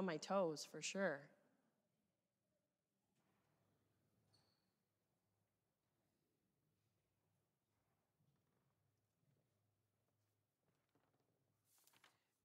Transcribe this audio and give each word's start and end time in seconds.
on 0.00 0.06
my 0.06 0.16
toes 0.16 0.66
for 0.72 0.80
sure. 0.80 1.20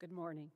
Good 0.01 0.11
morning. 0.11 0.49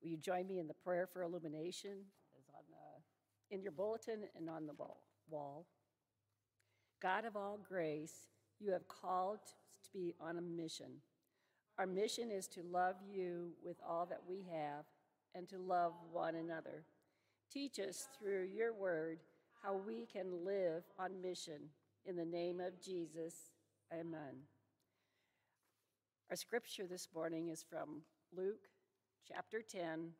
Will 0.00 0.08
you 0.08 0.16
join 0.16 0.46
me 0.46 0.58
in 0.58 0.66
the 0.66 0.72
prayer 0.72 1.06
for 1.06 1.22
illumination 1.22 1.98
as 2.38 2.48
on 2.54 2.62
the, 2.70 3.54
in 3.54 3.62
your 3.62 3.72
bulletin 3.72 4.22
and 4.34 4.48
on 4.48 4.66
the 4.66 4.72
wall- 4.72 5.02
wall? 5.28 5.66
God 7.02 7.26
of 7.26 7.36
all 7.36 7.58
grace, 7.58 8.28
you 8.58 8.72
have 8.72 8.88
called 8.88 9.40
to 9.84 9.90
be 9.92 10.14
on 10.18 10.38
a 10.38 10.40
mission. 10.40 11.02
Our 11.78 11.86
mission 11.86 12.30
is 12.30 12.48
to 12.48 12.62
love 12.62 12.96
you 13.06 13.50
with 13.62 13.76
all 13.86 14.06
that 14.06 14.22
we 14.26 14.46
have 14.50 14.86
and 15.34 15.48
to 15.48 15.58
love 15.58 15.92
one 16.12 16.34
another. 16.34 16.84
Teach 17.50 17.78
us 17.78 18.08
through 18.18 18.48
your 18.54 18.72
word 18.72 19.18
how 19.62 19.76
we 19.76 20.06
can 20.06 20.44
live 20.44 20.84
on 20.98 21.20
mission. 21.22 21.60
In 22.04 22.16
the 22.16 22.24
name 22.24 22.60
of 22.60 22.80
Jesus, 22.80 23.34
amen. 23.92 24.46
Our 26.30 26.36
scripture 26.36 26.86
this 26.86 27.08
morning 27.14 27.48
is 27.48 27.62
from 27.62 28.02
Luke 28.34 28.68
chapter 29.28 29.62
10, 29.62 30.10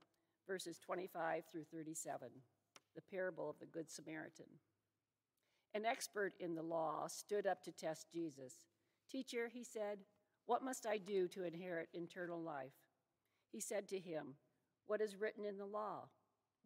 verses 0.46 0.78
25 0.78 1.44
through 1.50 1.64
37, 1.72 2.28
the 2.94 3.02
parable 3.02 3.50
of 3.50 3.58
the 3.58 3.66
Good 3.66 3.90
Samaritan. 3.90 4.46
An 5.74 5.86
expert 5.86 6.34
in 6.38 6.54
the 6.54 6.62
law 6.62 7.06
stood 7.08 7.46
up 7.46 7.62
to 7.64 7.72
test 7.72 8.06
Jesus. 8.12 8.60
Teacher, 9.10 9.50
he 9.52 9.64
said, 9.64 9.98
what 10.46 10.62
must 10.62 10.86
I 10.86 10.98
do 10.98 11.28
to 11.28 11.44
inherit 11.44 11.88
eternal 11.94 12.40
life? 12.40 12.74
He 13.50 13.60
said 13.60 13.88
to 13.88 13.98
him, 13.98 14.34
What 14.92 15.00
is 15.00 15.16
written 15.16 15.46
in 15.46 15.56
the 15.56 15.64
law? 15.64 16.10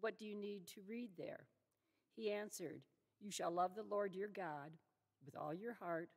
What 0.01 0.19
do 0.19 0.25
you 0.25 0.35
need 0.35 0.67
to 0.75 0.81
read 0.89 1.11
there? 1.17 1.47
He 2.17 2.33
answered, 2.33 2.81
You 3.21 3.31
shall 3.31 3.53
love 3.53 3.77
the 3.77 3.85
Lord 3.85 4.17
your 4.17 4.27
God 4.27 4.73
with 5.25 5.37
all 5.37 5.55
your 5.55 5.75
heart, 5.75 6.09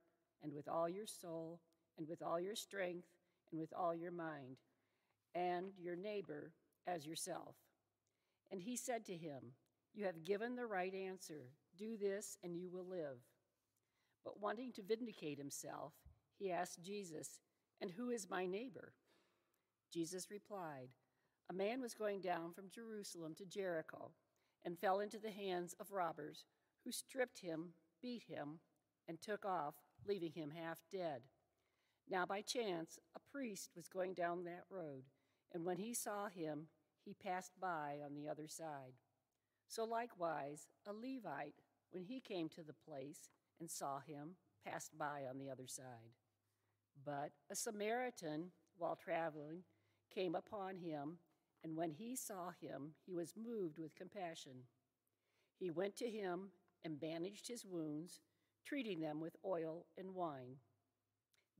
and 0.42 0.52
with 0.52 0.67
all 0.67 0.89
your 0.89 1.06
soul, 1.06 1.61
and 2.00 2.08
with 2.08 2.23
all 2.23 2.39
your 2.39 2.56
strength, 2.56 3.06
and 3.52 3.61
with 3.61 3.72
all 3.78 3.94
your 3.94 4.11
mind, 4.11 4.58
and 5.36 5.67
your 5.80 5.95
neighbor 5.95 6.53
as 6.88 7.06
yourself. 7.06 7.53
And 8.50 8.59
he 8.59 8.76
said 8.76 9.05
to 9.05 9.16
him, 9.16 9.53
You 9.94 10.05
have 10.05 10.23
given 10.23 10.55
the 10.55 10.66
right 10.66 10.95
answer. 10.95 11.52
Do 11.78 11.95
this, 11.95 12.39
and 12.44 12.58
you 12.58 12.72
will 12.72 12.88
live. 12.88 13.20
But 14.26 14.42
wanting 14.42 14.72
to 14.72 14.81
vindicate 14.81 15.38
himself, 15.38 15.94
he 16.39 16.52
asked 16.52 16.81
Jesus, 16.81 17.39
And 17.80 17.92
who 17.92 18.09
is 18.09 18.31
my 18.31 18.48
neighbor? 18.48 18.94
Jesus 19.94 20.31
replied, 20.31 20.89
A 21.50 21.53
man 21.53 21.81
was 21.81 21.95
going 21.95 22.22
down 22.22 22.53
from 22.53 22.69
Jerusalem 22.69 23.33
to 23.36 23.45
Jericho 23.45 24.11
and 24.64 24.78
fell 24.78 25.00
into 25.00 25.17
the 25.17 25.31
hands 25.31 25.73
of 25.80 25.92
robbers, 25.92 26.45
who 26.83 26.92
stripped 26.92 27.39
him, 27.39 27.69
beat 28.02 28.23
him, 28.28 28.59
and 29.08 29.19
took 29.19 29.45
off, 29.45 29.73
leaving 30.08 30.33
him 30.33 30.52
half 30.52 30.80
dead. 30.92 31.23
Now, 32.08 32.25
by 32.25 32.42
chance, 32.42 33.00
a 33.16 33.20
priest 33.31 33.72
was 33.75 33.88
going 33.88 34.14
down 34.14 34.44
that 34.44 34.66
road, 34.70 35.03
and 35.52 35.66
when 35.66 35.77
he 35.77 35.94
saw 35.94 36.27
him, 36.27 36.67
he 37.03 37.14
passed 37.14 37.53
by 37.59 37.97
on 38.05 38.14
the 38.14 38.30
other 38.30 38.47
side. 38.47 38.94
So, 39.67 39.86
likewise, 39.86 40.67
a 40.88 40.94
Levite, 40.94 41.64
when 41.92 42.03
he 42.03 42.20
came 42.20 42.50
to 42.50 42.64
the 42.64 42.73
place 42.73 43.30
and 43.59 43.70
saw 43.70 44.00
him, 44.00 44.36
passed 44.66 44.97
by 44.97 45.25
on 45.30 45.39
the 45.39 45.50
other 45.50 45.67
side. 45.67 46.14
But 47.03 47.31
a 47.50 47.55
Samaritan, 47.55 48.52
while 48.77 48.95
traveling, 48.95 49.64
came 50.14 50.36
upon 50.36 50.77
him, 50.77 51.17
and 51.63 51.75
when 51.75 51.91
he 51.91 52.15
saw 52.15 52.52
him, 52.61 52.93
he 53.05 53.13
was 53.13 53.33
moved 53.35 53.77
with 53.77 53.95
compassion. 53.95 54.63
He 55.57 55.69
went 55.69 55.97
to 55.97 56.09
him 56.09 56.52
and 56.85 56.99
bandaged 56.99 57.47
his 57.47 57.65
wounds, 57.65 58.21
treating 58.65 58.99
them 59.02 59.19
with 59.19 59.35
oil 59.45 59.85
and 59.97 60.15
wine. 60.15 60.58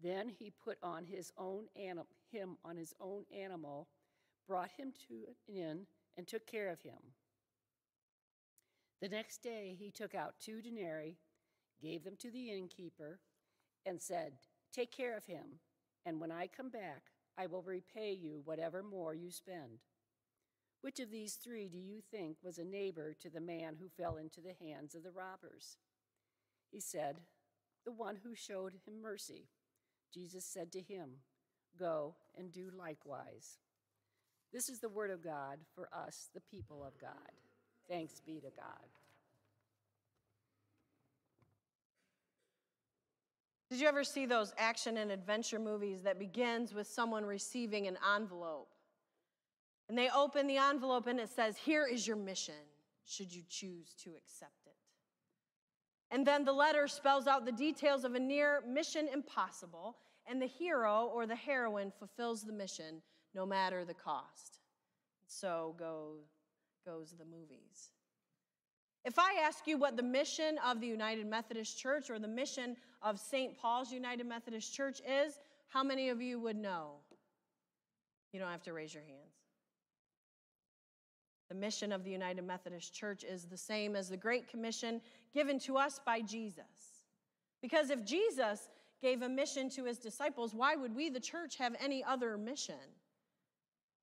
Then 0.02 0.30
he 0.30 0.50
put 0.50 0.78
on 0.82 1.06
his 1.06 1.32
own 1.38 1.68
anim- 1.76 2.08
him 2.32 2.58
on 2.64 2.78
his 2.78 2.94
own 3.02 3.26
animal, 3.36 3.90
brought 4.48 4.72
him 4.72 4.94
to 5.08 5.26
an 5.28 5.36
inn, 5.48 5.88
and 6.16 6.28
took 6.28 6.48
care 6.48 6.70
of 6.70 6.82
him. 6.82 7.14
The 9.02 9.10
next 9.10 9.44
day 9.44 9.76
he 9.78 9.92
took 9.92 10.16
out 10.16 10.40
two 10.40 10.62
denarii, 10.62 11.18
gave 11.82 12.04
them 12.04 12.16
to 12.18 12.32
the 12.32 12.52
innkeeper, 12.52 13.20
and 13.86 14.02
said, 14.02 14.34
Take 14.72 14.92
care 14.92 15.16
of 15.18 15.26
him, 15.26 15.60
and 16.06 16.20
when 16.20 16.32
I 16.32 16.48
come 16.48 16.70
back, 16.70 17.09
I 17.40 17.48
will 17.48 17.62
repay 17.62 18.12
you 18.12 18.42
whatever 18.44 18.84
more 18.84 19.14
you 19.14 19.32
spend. 19.32 19.80
Which 20.82 21.00
of 21.00 21.10
these 21.10 21.36
three 21.36 21.70
do 21.70 21.78
you 21.78 22.02
think 22.12 22.38
was 22.44 22.58
a 22.58 22.66
neighbor 22.66 23.16
to 23.22 23.30
the 23.30 23.40
man 23.40 23.76
who 23.80 23.88
fell 23.88 24.18
into 24.18 24.42
the 24.42 24.56
hands 24.66 24.94
of 24.94 25.04
the 25.04 25.12
robbers? 25.12 25.78
He 26.70 26.82
said, 26.82 27.18
The 27.86 27.94
one 27.94 28.18
who 28.24 28.36
showed 28.36 28.74
him 28.86 29.02
mercy. 29.02 29.48
Jesus 30.14 30.44
said 30.46 30.72
to 30.74 30.82
him, 30.82 31.10
Go 31.78 32.16
and 32.38 32.52
do 32.52 32.72
likewise. 32.78 33.58
This 34.52 34.68
is 34.68 34.80
the 34.80 34.90
word 34.90 35.12
of 35.12 35.24
God 35.24 35.60
for 35.76 35.90
us, 35.94 36.30
the 36.34 36.42
people 36.42 36.84
of 36.84 37.00
God. 37.00 37.32
Thanks 37.88 38.22
be 38.26 38.36
to 38.42 38.50
God. 38.56 38.99
Did 43.70 43.80
you 43.80 43.88
ever 43.88 44.04
see 44.04 44.26
those 44.26 44.54
action 44.58 44.98
and 44.98 45.12
adventure 45.12 45.60
movies 45.60 46.02
that 46.04 46.18
begins 46.18 46.74
with 46.74 46.88
someone 46.88 47.24
receiving 47.24 47.86
an 47.88 47.98
envelope? 48.16 48.74
And 49.88 49.98
they 49.98 50.10
open 50.10 50.48
the 50.48 50.58
envelope 50.58 51.08
and 51.08 51.20
it 51.20 51.30
says, 51.30 51.56
Here 51.58 51.86
is 51.86 52.08
your 52.08 52.18
mission, 52.18 52.56
should 53.06 53.34
you 53.34 53.44
choose 53.48 53.94
to 54.04 54.12
accept 54.12 54.66
it. 54.66 54.74
And 56.12 56.26
then 56.26 56.46
the 56.46 56.54
letter 56.54 56.88
spells 56.88 57.28
out 57.28 57.46
the 57.46 57.52
details 57.52 58.04
of 58.04 58.16
a 58.16 58.20
near 58.20 58.64
mission 58.68 59.08
impossible, 59.14 59.98
and 60.28 60.42
the 60.42 60.48
hero 60.48 61.10
or 61.14 61.28
the 61.28 61.36
heroine 61.36 61.92
fulfills 61.98 62.44
the 62.44 62.54
mission 62.54 63.02
no 63.36 63.46
matter 63.46 63.86
the 63.86 63.94
cost. 63.94 64.60
So 65.28 65.76
go, 65.78 66.16
goes 66.86 67.14
the 67.18 67.26
movies. 67.26 67.92
If 69.06 69.18
I 69.18 69.36
ask 69.42 69.66
you 69.66 69.78
what 69.78 69.96
the 69.96 70.04
mission 70.04 70.58
of 70.66 70.82
the 70.82 70.88
United 70.88 71.26
Methodist 71.26 71.78
Church 71.78 72.10
or 72.10 72.20
the 72.20 72.28
mission 72.28 72.76
of 73.02 73.20
St. 73.20 73.58
Paul's 73.58 73.92
United 73.92 74.28
Methodist 74.28 74.74
Church 74.74 75.02
is, 75.08 75.40
how 75.68 75.84
many 75.84 76.10
of 76.10 76.22
you 76.22 76.40
would 76.40 76.58
know? 76.58 76.96
You 78.34 78.40
don't 78.40 78.52
have 78.52 78.64
to 78.64 78.74
raise 78.74 78.94
your 78.94 79.04
hands. 79.04 79.40
The 81.50 81.56
mission 81.56 81.92
of 81.92 82.04
the 82.04 82.12
United 82.12 82.44
Methodist 82.44 82.94
Church 82.94 83.24
is 83.24 83.46
the 83.46 83.58
same 83.58 83.96
as 83.96 84.10
the 84.10 84.18
Great 84.18 84.48
Commission 84.48 85.02
given 85.34 85.58
to 85.60 85.78
us 85.78 86.00
by 86.06 86.22
Jesus. 86.22 87.06
Because 87.62 87.90
if 87.90 88.06
Jesus 88.06 88.70
gave 89.02 89.22
a 89.22 89.30
mission 89.30 89.70
to 89.72 89.86
his 89.86 89.98
disciples, 89.98 90.54
why 90.54 90.76
would 90.76 90.96
we, 90.96 91.10
the 91.10 91.20
church, 91.20 91.56
have 91.58 91.76
any 91.80 92.04
other 92.04 92.38
mission? 92.38 92.76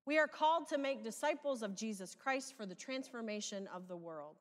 We 0.05 0.17
are 0.17 0.27
called 0.27 0.67
to 0.69 0.77
make 0.77 1.03
disciples 1.03 1.63
of 1.63 1.75
Jesus 1.75 2.15
Christ 2.15 2.55
for 2.57 2.65
the 2.65 2.75
transformation 2.75 3.67
of 3.73 3.87
the 3.87 3.97
world. 3.97 4.35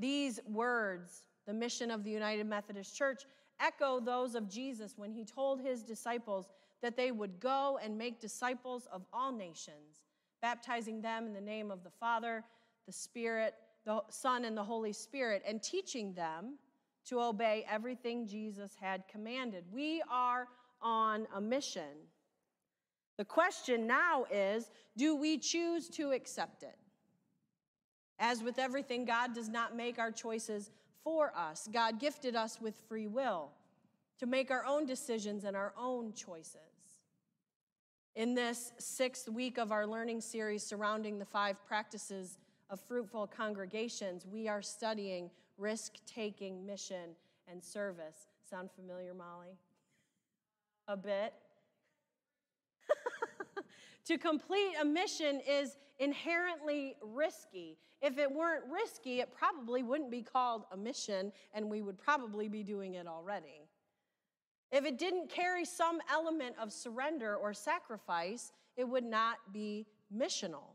These 0.00 0.40
words, 0.46 1.26
the 1.46 1.52
mission 1.52 1.90
of 1.90 2.04
the 2.04 2.10
United 2.10 2.46
Methodist 2.46 2.96
Church, 2.96 3.24
echo 3.60 4.00
those 4.00 4.34
of 4.34 4.48
Jesus 4.48 4.94
when 4.96 5.12
he 5.12 5.24
told 5.24 5.60
his 5.60 5.82
disciples 5.82 6.48
that 6.82 6.96
they 6.96 7.12
would 7.12 7.38
go 7.38 7.78
and 7.82 7.96
make 7.96 8.18
disciples 8.18 8.88
of 8.90 9.02
all 9.12 9.30
nations, 9.30 10.06
baptizing 10.40 11.02
them 11.02 11.26
in 11.26 11.34
the 11.34 11.40
name 11.40 11.70
of 11.70 11.84
the 11.84 11.90
Father, 11.90 12.42
the 12.86 12.92
Spirit, 12.92 13.54
the 13.84 14.02
Son, 14.08 14.46
and 14.46 14.56
the 14.56 14.64
Holy 14.64 14.92
Spirit, 14.92 15.42
and 15.46 15.62
teaching 15.62 16.14
them 16.14 16.54
to 17.06 17.20
obey 17.20 17.66
everything 17.70 18.26
Jesus 18.26 18.74
had 18.80 19.04
commanded. 19.06 19.64
We 19.70 20.02
are 20.10 20.48
on 20.80 21.26
a 21.34 21.40
mission. 21.40 22.08
The 23.18 23.24
question 23.26 23.86
now 23.86 24.24
is 24.32 24.70
do 24.96 25.14
we 25.14 25.36
choose 25.36 25.88
to 25.90 26.12
accept 26.12 26.62
it? 26.62 26.76
As 28.20 28.42
with 28.42 28.58
everything, 28.58 29.06
God 29.06 29.34
does 29.34 29.48
not 29.48 29.74
make 29.74 29.98
our 29.98 30.12
choices 30.12 30.70
for 31.02 31.32
us. 31.34 31.68
God 31.72 31.98
gifted 31.98 32.36
us 32.36 32.60
with 32.60 32.76
free 32.86 33.06
will 33.06 33.50
to 34.18 34.26
make 34.26 34.50
our 34.50 34.64
own 34.66 34.84
decisions 34.84 35.44
and 35.44 35.56
our 35.56 35.72
own 35.78 36.12
choices. 36.12 36.58
In 38.14 38.34
this 38.34 38.72
sixth 38.78 39.28
week 39.28 39.56
of 39.56 39.72
our 39.72 39.86
learning 39.86 40.20
series 40.20 40.62
surrounding 40.62 41.18
the 41.18 41.24
five 41.24 41.56
practices 41.66 42.36
of 42.68 42.78
fruitful 42.78 43.26
congregations, 43.26 44.26
we 44.26 44.46
are 44.46 44.60
studying 44.60 45.30
risk 45.56 45.94
taking, 46.06 46.66
mission, 46.66 47.16
and 47.48 47.64
service. 47.64 48.26
Sound 48.48 48.70
familiar, 48.70 49.14
Molly? 49.14 49.56
A 50.88 50.96
bit. 50.96 51.32
To 54.10 54.18
complete 54.18 54.72
a 54.80 54.84
mission 54.84 55.40
is 55.48 55.76
inherently 56.00 56.96
risky. 57.00 57.78
If 58.02 58.18
it 58.18 58.28
weren't 58.28 58.64
risky, 58.68 59.20
it 59.20 59.32
probably 59.32 59.84
wouldn't 59.84 60.10
be 60.10 60.20
called 60.20 60.64
a 60.72 60.76
mission, 60.76 61.30
and 61.54 61.70
we 61.70 61.80
would 61.80 61.96
probably 61.96 62.48
be 62.48 62.64
doing 62.64 62.94
it 62.94 63.06
already. 63.06 63.68
If 64.72 64.84
it 64.84 64.98
didn't 64.98 65.30
carry 65.30 65.64
some 65.64 66.00
element 66.10 66.56
of 66.60 66.72
surrender 66.72 67.36
or 67.36 67.54
sacrifice, 67.54 68.50
it 68.76 68.82
would 68.82 69.04
not 69.04 69.36
be 69.52 69.86
missional. 70.12 70.74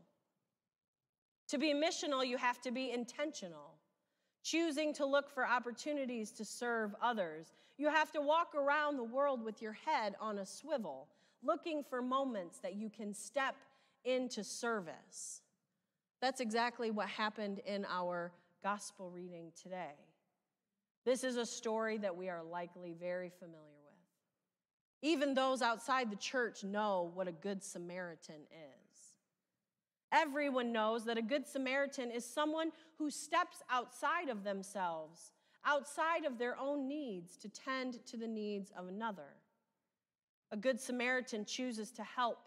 To 1.48 1.58
be 1.58 1.74
missional, 1.74 2.26
you 2.26 2.38
have 2.38 2.62
to 2.62 2.70
be 2.70 2.90
intentional, 2.90 3.74
choosing 4.42 4.94
to 4.94 5.04
look 5.04 5.28
for 5.28 5.46
opportunities 5.46 6.30
to 6.32 6.44
serve 6.46 6.94
others. 7.02 7.52
You 7.76 7.90
have 7.90 8.10
to 8.12 8.22
walk 8.22 8.54
around 8.54 8.96
the 8.96 9.04
world 9.04 9.44
with 9.44 9.60
your 9.60 9.76
head 9.84 10.14
on 10.22 10.38
a 10.38 10.46
swivel, 10.46 11.08
looking 11.46 11.84
for 11.88 12.02
moments 12.02 12.58
that 12.58 12.74
you 12.74 12.90
can 12.90 13.14
step 13.14 13.54
into 14.04 14.44
service. 14.44 15.40
That's 16.20 16.40
exactly 16.40 16.90
what 16.90 17.08
happened 17.08 17.60
in 17.66 17.86
our 17.88 18.32
gospel 18.62 19.10
reading 19.10 19.52
today. 19.60 19.94
This 21.04 21.22
is 21.22 21.36
a 21.36 21.46
story 21.46 21.98
that 21.98 22.16
we 22.16 22.28
are 22.28 22.42
likely 22.42 22.94
very 22.98 23.30
familiar 23.38 23.60
with. 23.60 25.08
Even 25.08 25.34
those 25.34 25.62
outside 25.62 26.10
the 26.10 26.16
church 26.16 26.64
know 26.64 27.12
what 27.14 27.28
a 27.28 27.32
good 27.32 27.62
Samaritan 27.62 28.42
is. 28.50 28.86
Everyone 30.12 30.72
knows 30.72 31.04
that 31.04 31.18
a 31.18 31.22
good 31.22 31.46
Samaritan 31.46 32.10
is 32.10 32.24
someone 32.24 32.72
who 32.98 33.10
steps 33.10 33.62
outside 33.70 34.28
of 34.28 34.44
themselves, 34.44 35.32
outside 35.64 36.24
of 36.24 36.38
their 36.38 36.58
own 36.58 36.88
needs, 36.88 37.36
to 37.36 37.48
tend 37.48 38.04
to 38.06 38.16
the 38.16 38.26
needs 38.26 38.72
of 38.76 38.88
another. 38.88 39.34
A 40.52 40.56
good 40.56 40.80
Samaritan 40.80 41.44
chooses 41.44 41.90
to 41.92 42.02
help 42.02 42.38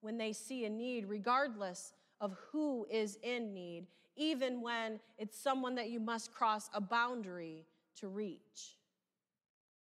when 0.00 0.18
they 0.18 0.32
see 0.32 0.64
a 0.64 0.70
need, 0.70 1.06
regardless 1.06 1.92
of 2.20 2.36
who 2.50 2.86
is 2.90 3.18
in 3.22 3.54
need, 3.54 3.86
even 4.16 4.60
when 4.60 5.00
it's 5.16 5.38
someone 5.38 5.74
that 5.76 5.90
you 5.90 6.00
must 6.00 6.32
cross 6.32 6.68
a 6.74 6.80
boundary 6.80 7.64
to 7.96 8.08
reach. 8.08 8.76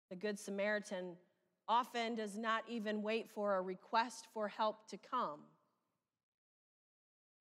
The 0.08 0.16
Good 0.16 0.38
Samaritan 0.38 1.16
often 1.68 2.16
does 2.16 2.36
not 2.36 2.64
even 2.68 3.02
wait 3.02 3.28
for 3.30 3.56
a 3.56 3.62
request 3.62 4.26
for 4.32 4.48
help 4.48 4.88
to 4.88 4.98
come. 4.98 5.40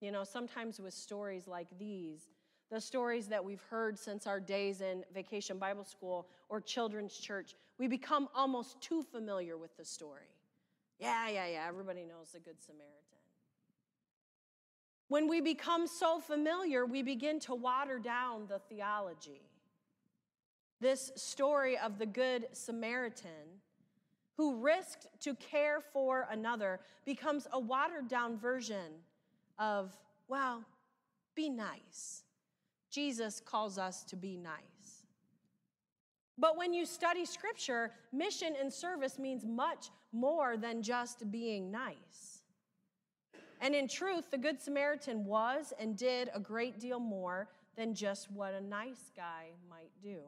You 0.02 0.12
know, 0.12 0.24
sometimes 0.24 0.80
with 0.80 0.94
stories 0.94 1.48
like 1.48 1.68
these, 1.80 2.30
the 2.72 2.80
stories 2.80 3.28
that 3.28 3.44
we've 3.44 3.64
heard 3.70 3.98
since 3.98 4.28
our 4.28 4.40
days 4.40 4.82
in 4.82 5.04
vacation 5.14 5.58
Bible 5.58 5.84
school 5.84 6.28
or 6.48 6.62
children's 6.62 7.18
church, 7.18 7.56
we 7.80 7.88
become 7.88 8.28
almost 8.36 8.80
too 8.82 9.02
familiar 9.02 9.58
with 9.58 9.76
the 9.78 9.86
story. 9.86 10.36
Yeah, 11.00 11.30
yeah, 11.30 11.48
yeah, 11.48 11.66
everybody 11.68 12.04
knows 12.04 12.32
the 12.34 12.40
Good 12.40 12.62
Samaritan. 12.62 12.96
When 15.08 15.28
we 15.28 15.42
become 15.42 15.88
so 15.88 16.20
familiar, 16.20 16.86
we 16.86 17.02
begin 17.02 17.40
to 17.42 17.56
water 17.56 17.98
down 17.98 18.48
the 18.48 18.60
theology. 18.60 19.42
This 20.82 21.12
story 21.16 21.78
of 21.78 21.98
the 21.98 22.06
Good 22.06 22.48
Samaritan 22.52 23.62
who 24.38 24.62
risked 24.62 25.08
to 25.22 25.36
care 25.36 25.82
for 25.82 26.28
another 26.32 26.80
becomes 27.06 27.48
a 27.52 27.60
watered 27.60 28.08
down 28.08 28.38
version 28.38 29.02
of, 29.58 29.98
well, 30.28 30.64
be 31.36 31.50
nice. 31.50 32.24
Jesus 32.90 33.42
calls 33.42 33.78
us 33.78 34.04
to 34.06 34.16
be 34.16 34.38
nice. 34.38 34.79
But 36.40 36.58
when 36.58 36.74
you 36.74 36.86
study 36.86 37.26
scripture, 37.26 37.92
mission 38.14 38.54
and 38.60 38.72
service 38.72 39.20
means 39.20 39.46
much 39.46 39.90
more 40.14 40.56
than 40.56 40.82
just 40.82 41.30
being 41.30 41.70
nice. 41.70 42.44
And 43.62 43.76
in 43.76 43.90
truth, 43.90 44.32
the 44.32 44.38
Good 44.38 44.62
Samaritan 44.62 45.26
was 45.26 45.74
and 45.78 45.98
did 45.98 46.30
a 46.34 46.40
great 46.40 46.80
deal 46.80 47.00
more 47.00 47.50
than 47.76 47.94
just 47.94 48.32
what 48.32 48.54
a 48.54 48.62
nice 48.62 49.12
guy 49.16 49.50
might 49.70 49.92
do. 50.02 50.20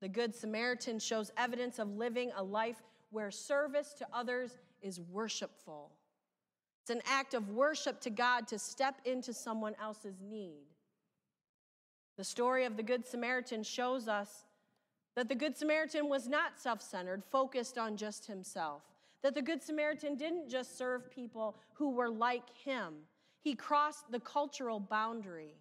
The 0.00 0.08
Good 0.08 0.34
Samaritan 0.34 0.98
shows 0.98 1.30
evidence 1.36 1.78
of 1.78 1.96
living 1.96 2.30
a 2.34 2.42
life 2.42 2.82
where 3.10 3.30
service 3.30 3.92
to 3.98 4.06
others 4.10 4.56
is 4.80 5.00
worshipful. 5.00 5.92
It's 6.82 6.90
an 6.90 7.02
act 7.06 7.34
of 7.34 7.50
worship 7.50 8.00
to 8.02 8.10
God 8.10 8.46
to 8.48 8.58
step 8.58 9.00
into 9.04 9.34
someone 9.34 9.74
else's 9.82 10.20
need. 10.22 10.64
The 12.16 12.24
story 12.24 12.64
of 12.64 12.78
the 12.78 12.82
Good 12.82 13.06
Samaritan 13.06 13.62
shows 13.62 14.08
us 14.08 14.45
that 15.16 15.28
the 15.28 15.34
Good 15.34 15.56
Samaritan 15.56 16.08
was 16.08 16.28
not 16.28 16.60
self 16.60 16.80
centered, 16.80 17.24
focused 17.24 17.78
on 17.78 17.96
just 17.96 18.26
himself. 18.26 18.82
That 19.22 19.34
the 19.34 19.42
Good 19.42 19.62
Samaritan 19.62 20.14
didn't 20.14 20.48
just 20.48 20.78
serve 20.78 21.10
people 21.10 21.56
who 21.72 21.90
were 21.90 22.10
like 22.10 22.44
him, 22.54 22.94
he 23.40 23.54
crossed 23.54 24.10
the 24.10 24.20
cultural 24.20 24.78
boundary 24.78 25.54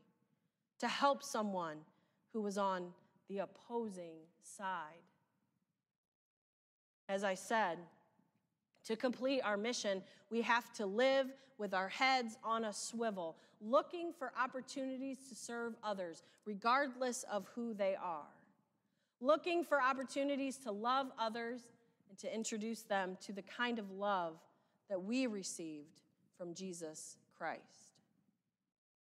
to 0.79 0.87
help 0.87 1.23
someone 1.23 1.77
who 2.33 2.41
was 2.41 2.57
on 2.57 2.93
the 3.29 3.39
opposing 3.39 4.17
side. 4.43 5.01
As 7.07 7.23
I 7.23 7.33
said, 7.33 7.77
to 8.85 8.95
complete 8.95 9.41
our 9.41 9.57
mission, 9.57 10.03
we 10.29 10.41
have 10.41 10.73
to 10.73 10.85
live 10.85 11.27
with 11.57 11.73
our 11.73 11.87
heads 11.87 12.37
on 12.43 12.65
a 12.65 12.73
swivel, 12.73 13.37
looking 13.61 14.11
for 14.17 14.31
opportunities 14.37 15.17
to 15.29 15.35
serve 15.35 15.75
others, 15.83 16.23
regardless 16.45 17.23
of 17.31 17.47
who 17.55 17.73
they 17.73 17.95
are. 17.95 18.27
Looking 19.25 19.63
for 19.63 19.81
opportunities 19.81 20.57
to 20.57 20.71
love 20.71 21.07
others 21.17 21.61
and 22.11 22.17
to 22.19 22.31
introduce 22.31 22.83
them 22.83 23.17
to 23.21 23.33
the 23.33 23.41
kind 23.41 23.79
of 23.79 23.89
love 23.89 24.35
that 24.87 25.01
we 25.01 25.25
received 25.25 26.01
from 26.37 26.53
Jesus 26.53 27.17
Christ. 27.35 27.63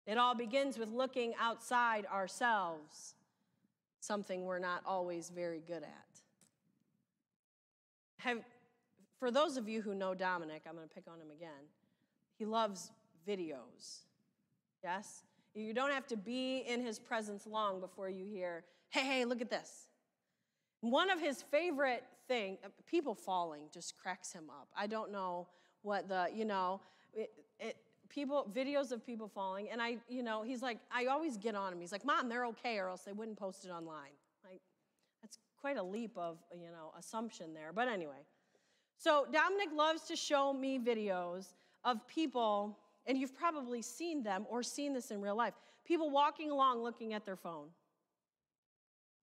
It 0.08 0.18
all 0.18 0.34
begins 0.34 0.78
with 0.78 0.90
looking 0.90 1.34
outside 1.40 2.06
ourselves 2.12 3.14
something 4.00 4.46
we're 4.46 4.58
not 4.58 4.82
always 4.84 5.30
very 5.30 5.62
good 5.64 5.84
at. 5.84 6.20
Have, 8.16 8.38
for 9.20 9.30
those 9.30 9.56
of 9.56 9.68
you 9.68 9.80
who 9.80 9.94
know 9.94 10.14
Dominic, 10.14 10.62
I'm 10.68 10.74
going 10.74 10.88
to 10.88 10.92
pick 10.92 11.04
on 11.06 11.20
him 11.20 11.30
again. 11.30 11.68
He 12.36 12.46
loves 12.46 12.90
videos. 13.28 14.00
Yes? 14.82 15.22
You 15.54 15.72
don't 15.72 15.92
have 15.92 16.08
to 16.08 16.16
be 16.16 16.64
in 16.66 16.84
his 16.84 16.98
presence 16.98 17.46
long 17.46 17.78
before 17.78 18.10
you 18.10 18.26
hear, 18.26 18.64
hey, 18.88 19.02
hey, 19.02 19.24
look 19.24 19.40
at 19.40 19.50
this. 19.50 19.86
One 20.81 21.11
of 21.11 21.21
his 21.21 21.43
favorite 21.43 22.05
thing, 22.27 22.59
uh, 22.65 22.69
people 22.87 23.15
falling 23.15 23.65
just 23.73 23.97
cracks 23.97 24.32
him 24.32 24.44
up. 24.49 24.69
I 24.77 24.87
don't 24.87 25.12
know 25.12 25.49
what 25.82 26.09
the, 26.09 26.29
you 26.35 26.44
know, 26.44 26.81
it, 27.12 27.31
it, 27.59 27.77
people 28.11 28.50
videos 28.53 28.91
of 28.91 29.06
people 29.06 29.29
falling 29.29 29.71
and 29.71 29.81
i 29.81 29.97
you 30.09 30.23
know 30.23 30.43
he's 30.43 30.62
like 30.62 30.79
i 30.91 31.06
always 31.06 31.37
get 31.37 31.55
on 31.55 31.73
him. 31.73 31.81
He's 31.81 31.93
like 31.93 32.05
mom 32.05 32.29
they're 32.29 32.47
okay 32.47 32.77
or 32.79 32.88
else 32.88 33.03
they 33.03 33.12
wouldn't 33.12 33.38
post 33.38 33.65
it 33.65 33.71
online. 33.71 34.11
Like 34.44 34.61
that's 35.23 35.38
quite 35.61 35.77
a 35.77 35.82
leap 35.82 36.19
of 36.19 36.38
you 36.53 36.71
know 36.71 36.93
assumption 36.99 37.55
there. 37.55 37.73
But 37.73 37.88
anyway 37.88 38.25
so 38.99 39.27
dominic 39.32 39.69
loves 39.75 40.03
to 40.03 40.17
show 40.17 40.53
me 40.53 40.79
videos 40.79 41.55
of 41.85 42.06
people 42.06 42.77
and 43.06 43.17
you've 43.17 43.35
probably 43.35 43.81
seen 43.81 44.23
them 44.23 44.44
or 44.50 44.62
seen 44.62 44.93
this 44.93 45.11
in 45.11 45.21
real 45.21 45.37
life 45.37 45.55
people 45.84 46.10
walking 46.10 46.51
along 46.51 46.82
looking 46.82 47.15
at 47.15 47.25
their 47.25 47.37
phone. 47.37 47.69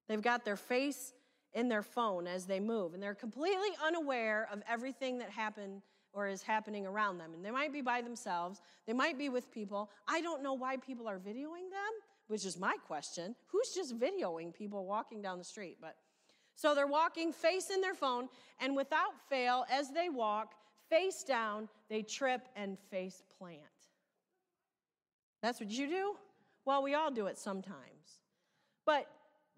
They've 0.07 0.21
got 0.21 0.45
their 0.45 0.55
face 0.55 1.13
in 1.57 1.67
their 1.67 1.81
phone 1.81 2.27
as 2.27 2.45
they 2.45 2.59
move 2.59 2.93
and 2.93 3.01
they're 3.01 3.15
completely 3.15 3.69
unaware 3.83 4.47
of 4.53 4.61
everything 4.69 5.17
that 5.17 5.31
happened 5.31 5.81
or 6.13 6.27
is 6.27 6.43
happening 6.43 6.85
around 6.85 7.17
them. 7.17 7.33
And 7.33 7.43
they 7.43 7.49
might 7.49 7.73
be 7.73 7.81
by 7.81 8.01
themselves, 8.01 8.61
they 8.85 8.93
might 8.93 9.17
be 9.17 9.27
with 9.27 9.51
people. 9.51 9.89
I 10.07 10.21
don't 10.21 10.43
know 10.43 10.53
why 10.53 10.77
people 10.77 11.07
are 11.07 11.17
videoing 11.17 11.71
them, 11.71 11.93
which 12.27 12.45
is 12.45 12.59
my 12.59 12.75
question. 12.85 13.35
Who's 13.47 13.71
just 13.73 13.99
videoing 13.99 14.53
people 14.53 14.85
walking 14.85 15.19
down 15.23 15.39
the 15.39 15.43
street? 15.43 15.77
But 15.81 15.95
so 16.55 16.75
they're 16.75 16.85
walking 16.85 17.33
face 17.33 17.71
in 17.71 17.81
their 17.81 17.95
phone, 17.95 18.29
and 18.59 18.75
without 18.75 19.19
fail, 19.27 19.65
as 19.71 19.89
they 19.89 20.09
walk 20.09 20.53
face 20.89 21.23
down, 21.23 21.69
they 21.89 22.03
trip 22.03 22.47
and 22.55 22.77
face 22.91 23.23
plant. 23.37 23.61
That's 25.41 25.59
what 25.59 25.69
you 25.69 25.87
do? 25.87 26.15
Well, 26.65 26.83
we 26.83 26.93
all 26.93 27.11
do 27.11 27.25
it 27.27 27.37
sometimes. 27.37 28.19
But 28.85 29.07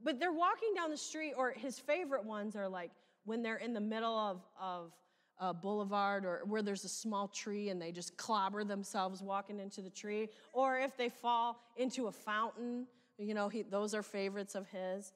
but 0.03 0.20
they're 0.20 0.32
walking 0.32 0.74
down 0.75 0.89
the 0.89 0.98
street, 0.98 1.34
or 1.38 1.51
his 1.51 1.79
favorite 1.79 2.25
ones 2.25 2.56
are 2.56 2.70
like 2.70 2.91
when 3.25 3.41
they're 3.41 3.58
in 3.58 3.74
the 3.74 3.82
middle 3.82 4.18
of, 4.18 4.41
of 4.60 4.94
a 5.39 5.53
boulevard 5.53 6.25
or 6.25 6.41
where 6.46 6.62
there's 6.62 6.84
a 6.84 6.89
small 6.89 7.27
tree 7.27 7.70
and 7.70 7.82
they 7.82 7.91
just 7.91 8.18
clobber 8.18 8.63
themselves 8.63 9.22
walking 9.22 9.60
into 9.60 9.82
the 9.82 9.89
tree, 9.89 10.29
or 10.53 10.79
if 10.79 10.98
they 10.98 11.10
fall 11.10 11.62
into 11.77 12.08
a 12.08 12.12
fountain, 12.12 12.86
you 13.18 13.34
know, 13.34 13.50
he, 13.50 13.62
those 13.62 13.94
are 13.94 14.03
favorites 14.03 14.56
of 14.56 14.68
his. 14.68 15.13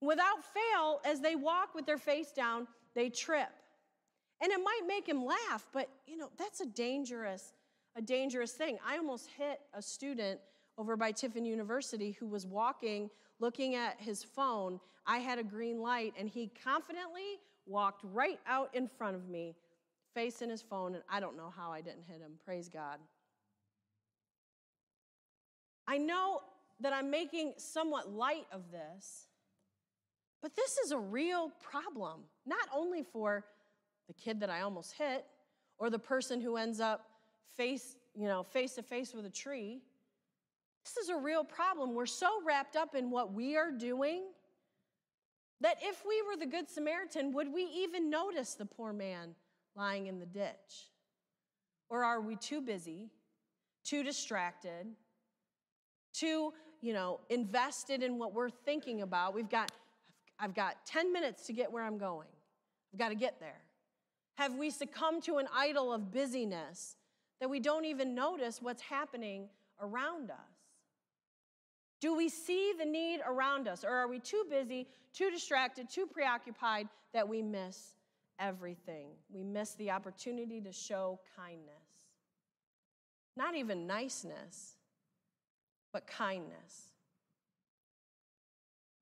Without 0.00 0.44
fail, 0.44 1.00
as 1.04 1.20
they 1.20 1.36
walk 1.36 1.74
with 1.74 1.86
their 1.86 1.98
face 1.98 2.32
down, 2.32 2.66
they 2.94 3.08
trip. 3.08 3.48
And 4.42 4.52
it 4.52 4.58
might 4.62 4.82
make 4.86 5.08
him 5.08 5.24
laugh, 5.24 5.66
but 5.72 5.88
you 6.06 6.18
know, 6.18 6.28
that's 6.38 6.60
a 6.60 6.66
dangerous, 6.66 7.54
a 7.96 8.02
dangerous 8.02 8.52
thing. 8.52 8.78
I 8.86 8.98
almost 8.98 9.28
hit 9.38 9.60
a 9.72 9.80
student 9.80 10.40
over 10.78 10.96
by 10.96 11.12
Tiffin 11.12 11.44
University 11.44 12.12
who 12.12 12.26
was 12.26 12.46
walking, 12.46 13.10
looking 13.40 13.74
at 13.74 14.00
his 14.00 14.22
phone. 14.22 14.80
I 15.06 15.18
had 15.18 15.38
a 15.38 15.44
green 15.44 15.80
light, 15.80 16.14
and 16.18 16.28
he 16.28 16.50
confidently 16.62 17.40
walked 17.66 18.02
right 18.12 18.40
out 18.46 18.70
in 18.74 18.88
front 18.88 19.16
of 19.16 19.28
me, 19.28 19.54
facing 20.14 20.50
his 20.50 20.62
phone, 20.62 20.94
and 20.94 21.04
I 21.10 21.20
don't 21.20 21.36
know 21.36 21.52
how 21.54 21.72
I 21.72 21.80
didn't 21.80 22.04
hit 22.04 22.20
him. 22.20 22.32
Praise 22.44 22.68
God. 22.68 22.98
I 25.86 25.98
know 25.98 26.40
that 26.80 26.92
I'm 26.92 27.10
making 27.10 27.54
somewhat 27.56 28.12
light 28.12 28.46
of 28.52 28.70
this, 28.70 29.28
but 30.42 30.54
this 30.54 30.78
is 30.78 30.92
a 30.92 30.98
real 30.98 31.50
problem, 31.60 32.20
not 32.44 32.68
only 32.74 33.02
for 33.02 33.44
the 34.08 34.12
kid 34.12 34.40
that 34.40 34.50
I 34.50 34.60
almost 34.60 34.92
hit 34.92 35.24
or 35.78 35.90
the 35.90 35.98
person 35.98 36.40
who 36.40 36.56
ends 36.56 36.80
up 36.80 37.06
face 37.56 37.96
you 38.16 38.26
know, 38.26 38.42
face 38.42 38.74
to 38.74 38.82
face 38.82 39.14
with 39.14 39.26
a 39.26 39.30
tree. 39.30 39.82
This 40.86 41.02
is 41.02 41.08
a 41.08 41.16
real 41.16 41.42
problem. 41.42 41.94
We're 41.94 42.06
so 42.06 42.28
wrapped 42.46 42.76
up 42.76 42.94
in 42.94 43.10
what 43.10 43.32
we 43.32 43.56
are 43.56 43.72
doing 43.72 44.22
that 45.60 45.78
if 45.82 46.04
we 46.06 46.22
were 46.22 46.36
the 46.36 46.46
Good 46.46 46.70
Samaritan, 46.70 47.32
would 47.32 47.52
we 47.52 47.64
even 47.64 48.08
notice 48.08 48.54
the 48.54 48.66
poor 48.66 48.92
man 48.92 49.34
lying 49.74 50.06
in 50.06 50.20
the 50.20 50.26
ditch? 50.26 50.90
Or 51.88 52.04
are 52.04 52.20
we 52.20 52.36
too 52.36 52.60
busy, 52.60 53.10
too 53.82 54.04
distracted, 54.04 54.86
too, 56.12 56.52
you 56.80 56.92
know, 56.92 57.18
invested 57.30 58.04
in 58.04 58.16
what 58.16 58.32
we're 58.32 58.50
thinking 58.50 59.02
about? 59.02 59.34
We've 59.34 59.50
got, 59.50 59.72
I've 60.38 60.54
got 60.54 60.86
10 60.86 61.12
minutes 61.12 61.46
to 61.46 61.52
get 61.52 61.72
where 61.72 61.82
I'm 61.82 61.98
going. 61.98 62.28
I've 62.92 62.98
got 63.00 63.08
to 63.08 63.16
get 63.16 63.40
there. 63.40 63.60
Have 64.36 64.54
we 64.54 64.70
succumbed 64.70 65.24
to 65.24 65.38
an 65.38 65.48
idol 65.52 65.92
of 65.92 66.12
busyness 66.12 66.94
that 67.40 67.50
we 67.50 67.58
don't 67.58 67.86
even 67.86 68.14
notice 68.14 68.62
what's 68.62 68.82
happening 68.82 69.48
around 69.80 70.30
us? 70.30 70.55
Do 72.00 72.14
we 72.14 72.28
see 72.28 72.72
the 72.78 72.84
need 72.84 73.20
around 73.26 73.68
us, 73.68 73.84
or 73.84 73.90
are 73.90 74.08
we 74.08 74.18
too 74.18 74.44
busy, 74.50 74.86
too 75.14 75.30
distracted, 75.30 75.88
too 75.88 76.06
preoccupied 76.06 76.88
that 77.14 77.26
we 77.26 77.42
miss 77.42 77.94
everything? 78.38 79.08
We 79.32 79.42
miss 79.42 79.72
the 79.74 79.90
opportunity 79.90 80.60
to 80.60 80.72
show 80.72 81.20
kindness. 81.36 81.72
Not 83.36 83.54
even 83.54 83.86
niceness, 83.86 84.76
but 85.92 86.06
kindness. 86.06 86.92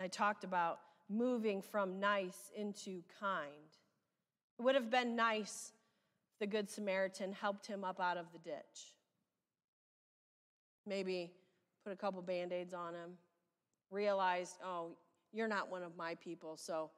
I 0.01 0.09
talked 0.09 0.45
about 0.45 0.81
moving 1.09 1.63
from 1.63 2.01
nice 2.01 2.51
into 2.57 3.03
kind. 3.21 3.51
It 4.59 4.63
would 4.63 4.75
have 4.75 4.91
been 4.91 5.17
nice 5.17 5.73
if 6.33 6.39
the 6.39 6.47
Good 6.47 6.71
Samaritan 6.71 7.33
helped 7.33 7.67
him 7.67 7.85
up 7.85 8.01
out 8.01 8.17
of 8.17 8.27
the 8.33 8.39
ditch. 8.39 8.95
Maybe 10.87 11.33
put 11.85 11.93
a 11.93 11.97
couple 11.97 12.23
band 12.23 12.53
aids 12.53 12.73
on 12.73 12.95
him, 12.95 13.11
realized, 13.91 14.57
oh, 14.65 14.93
you're 15.33 15.49
not 15.49 15.71
one 15.71 15.83
of 15.83 15.97
my 15.97 16.15
people, 16.17 16.57
so 16.57 16.91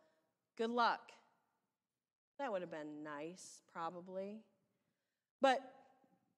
good 0.56 0.70
luck. 0.70 1.10
That 2.38 2.52
would 2.52 2.60
have 2.60 2.70
been 2.70 3.02
nice, 3.02 3.62
probably. 3.72 4.36
But 5.40 5.60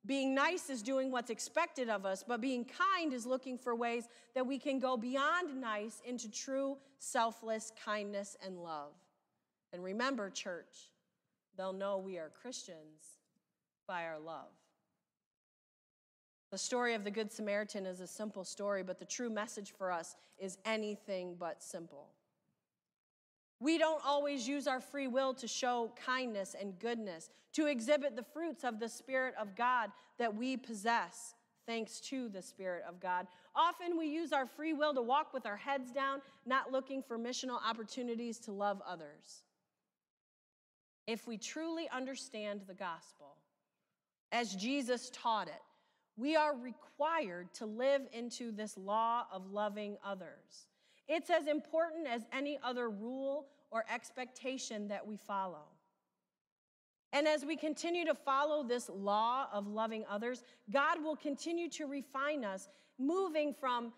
being 0.07 0.35
nice 0.35 0.71
is 0.71 0.83
doing 0.83 1.11
what's 1.11 1.29
expected 1.29 1.89
of 1.89 2.07
us, 2.07 2.25
but 2.27 2.41
being 2.41 2.65
kind 2.65 3.13
is 3.13 3.27
looking 3.27 3.59
for 3.59 3.75
ways 3.75 4.09
that 4.35 4.47
we 4.47 4.59
can 4.59 4.79
go 4.79 4.97
beyond 4.97 5.61
nice 5.61 6.01
into 6.07 6.31
true 6.31 6.79
selfless 6.99 7.73
kindness 7.85 8.37
and 8.45 8.63
love. 8.63 8.93
And 9.73 9.85
remember, 9.85 10.31
church, 10.31 10.91
they'll 11.57 11.73
know 11.73 11.99
we 11.99 12.17
are 12.17 12.31
Christians 12.31 13.19
by 13.87 14.05
our 14.05 14.19
love. 14.19 14.58
The 16.51 16.59
story 16.59 16.95
of 16.95 17.05
the 17.05 17.11
Good 17.11 17.31
Samaritan 17.31 17.85
is 17.85 18.01
a 18.01 18.07
simple 18.07 18.45
story, 18.45 18.83
but 18.83 18.99
the 18.99 19.05
true 19.05 19.29
message 19.29 19.75
for 19.77 19.93
us 19.93 20.17
is 20.39 20.59
anything 20.65 21.37
but 21.39 21.63
simple. 21.63 22.09
We 23.61 23.77
don't 23.77 24.05
always 24.07 24.47
use 24.47 24.67
our 24.67 24.81
free 24.81 25.09
will 25.09 25.35
to 25.35 25.49
show 25.49 25.93
kindness 26.05 26.55
and 26.59 26.79
goodness, 26.79 27.29
to 27.55 27.67
exhibit 27.67 28.17
the 28.17 28.23
fruits 28.23 28.65
of 28.65 28.79
the 28.79 28.89
Spirit 28.89 29.35
of 29.39 29.57
God 29.57 29.91
that 30.19 30.35
we 30.35 30.57
possess, 30.57 31.35
thanks 31.67 32.01
to 32.01 32.29
the 32.29 32.41
Spirit 32.41 32.85
of 32.89 33.01
God. 33.01 33.27
Often 33.55 33.99
we 33.99 34.07
use 34.07 34.33
our 34.33 34.47
free 34.47 34.73
will 34.73 34.95
to 34.95 35.03
walk 35.03 35.35
with 35.35 35.45
our 35.45 35.57
heads 35.57 35.91
down, 35.91 36.23
not 36.47 36.73
looking 36.73 37.03
for 37.03 37.19
missional 37.19 37.59
opportunities 37.69 38.39
to 38.41 38.53
love 38.53 38.81
others. 38.87 39.43
If 41.07 41.27
we 41.27 41.37
truly 41.37 41.89
understand 41.91 42.63
the 42.67 42.75
gospel, 42.75 43.37
as 44.31 44.55
Jesus 44.55 45.11
taught 45.13 45.49
it, 45.49 45.63
we 46.19 46.35
are 46.35 46.55
required 46.55 47.55
to 47.55 47.65
live 47.65 48.03
into 48.13 48.51
this 48.51 48.77
law 48.77 49.25
of 49.33 49.53
loving 49.53 49.97
others. 50.05 50.67
It's 51.07 51.31
as 51.31 51.47
important 51.47 52.09
as 52.09 52.23
any 52.33 52.59
other 52.63 52.91
rule 52.91 53.47
or 53.71 53.85
expectation 53.93 54.89
that 54.89 55.07
we 55.07 55.17
follow. 55.17 55.65
And 57.13 57.27
as 57.27 57.45
we 57.45 57.57
continue 57.57 58.05
to 58.05 58.15
follow 58.15 58.63
this 58.65 58.91
law 58.93 59.47
of 59.53 59.67
loving 59.69 60.05
others, 60.11 60.43
God 60.71 61.03
will 61.03 61.17
continue 61.17 61.71
to 61.71 61.87
refine 61.87 62.45
us, 62.45 62.69
moving 62.99 63.55
from, 63.55 63.93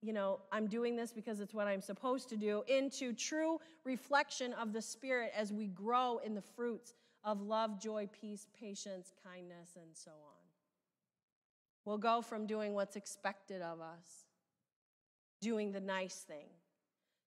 you 0.00 0.12
know, 0.12 0.40
I'm 0.50 0.66
doing 0.66 0.96
this 0.96 1.12
because 1.12 1.38
it's 1.38 1.54
what 1.54 1.68
I'm 1.68 1.82
supposed 1.82 2.28
to 2.30 2.36
do, 2.36 2.64
into 2.66 3.12
true 3.12 3.60
reflection 3.84 4.54
of 4.54 4.72
the 4.72 4.82
Spirit 4.82 5.32
as 5.36 5.52
we 5.52 5.66
grow 5.66 6.18
in 6.24 6.34
the 6.34 6.42
fruits 6.42 6.94
of 7.24 7.42
love, 7.42 7.80
joy, 7.80 8.08
peace, 8.20 8.46
patience, 8.58 9.12
kindness, 9.22 9.76
and 9.76 9.94
so 9.94 10.10
on. 10.10 10.41
We'll 11.84 11.98
go 11.98 12.22
from 12.22 12.46
doing 12.46 12.74
what's 12.74 12.96
expected 12.96 13.62
of 13.62 13.80
us 13.80 14.26
doing 15.42 15.72
the 15.72 15.80
nice 15.80 16.24
thing, 16.26 16.46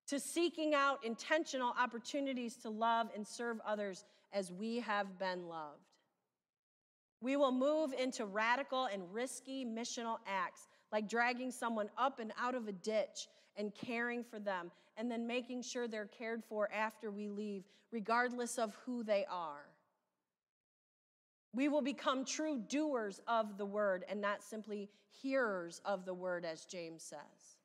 to 0.08 0.20
seeking 0.20 0.74
out 0.74 1.04
intentional 1.06 1.74
opportunities 1.78 2.56
to 2.56 2.70
love 2.70 3.10
and 3.14 3.28
serve 3.28 3.60
others 3.68 4.06
as 4.32 4.52
we 4.52 4.80
have 4.80 5.20
been 5.20 5.48
loved. 5.48 5.84
We 7.22 7.36
will 7.36 7.52
move 7.52 7.94
into 7.94 8.26
radical 8.26 8.86
and 8.86 9.04
risky 9.14 9.66
missional 9.66 10.18
acts, 10.26 10.68
like 10.92 11.10
dragging 11.10 11.52
someone 11.52 11.90
up 11.98 12.20
and 12.20 12.32
out 12.40 12.56
of 12.56 12.68
a 12.68 12.72
ditch 12.72 13.28
and 13.58 13.74
caring 13.74 14.24
for 14.24 14.40
them, 14.40 14.72
and 14.98 15.12
then 15.12 15.28
making 15.28 15.62
sure 15.62 15.88
they're 15.88 16.06
cared 16.06 16.44
for 16.44 16.72
after 16.72 17.12
we 17.12 17.30
leave, 17.30 17.64
regardless 17.92 18.58
of 18.58 18.76
who 18.86 19.04
they 19.04 19.26
are. 19.30 19.66
We 21.56 21.70
will 21.70 21.82
become 21.82 22.26
true 22.26 22.60
doers 22.68 23.22
of 23.28 23.58
the 23.58 23.66
word 23.66 24.04
and 24.10 24.20
not 24.20 24.44
simply 24.44 24.90
hearers 25.22 25.82
of 25.86 26.06
the 26.06 26.14
word, 26.14 26.44
as 26.44 26.66
James 26.66 27.02
says. 27.02 27.58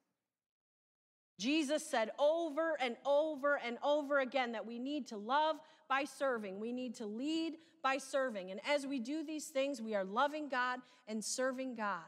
Jesus 1.38 1.84
said 1.84 2.10
over 2.18 2.76
and 2.80 2.96
over 3.04 3.58
and 3.58 3.78
over 3.82 4.20
again 4.20 4.52
that 4.52 4.66
we 4.66 4.78
need 4.78 5.08
to 5.08 5.16
love 5.16 5.56
by 5.88 6.04
serving. 6.04 6.60
We 6.60 6.72
need 6.72 6.94
to 6.96 7.06
lead 7.06 7.54
by 7.82 7.98
serving. 7.98 8.50
And 8.50 8.60
as 8.68 8.86
we 8.86 9.00
do 9.00 9.24
these 9.24 9.46
things, 9.46 9.80
we 9.80 9.94
are 9.94 10.04
loving 10.04 10.48
God 10.48 10.80
and 11.08 11.24
serving 11.24 11.74
God. 11.74 12.00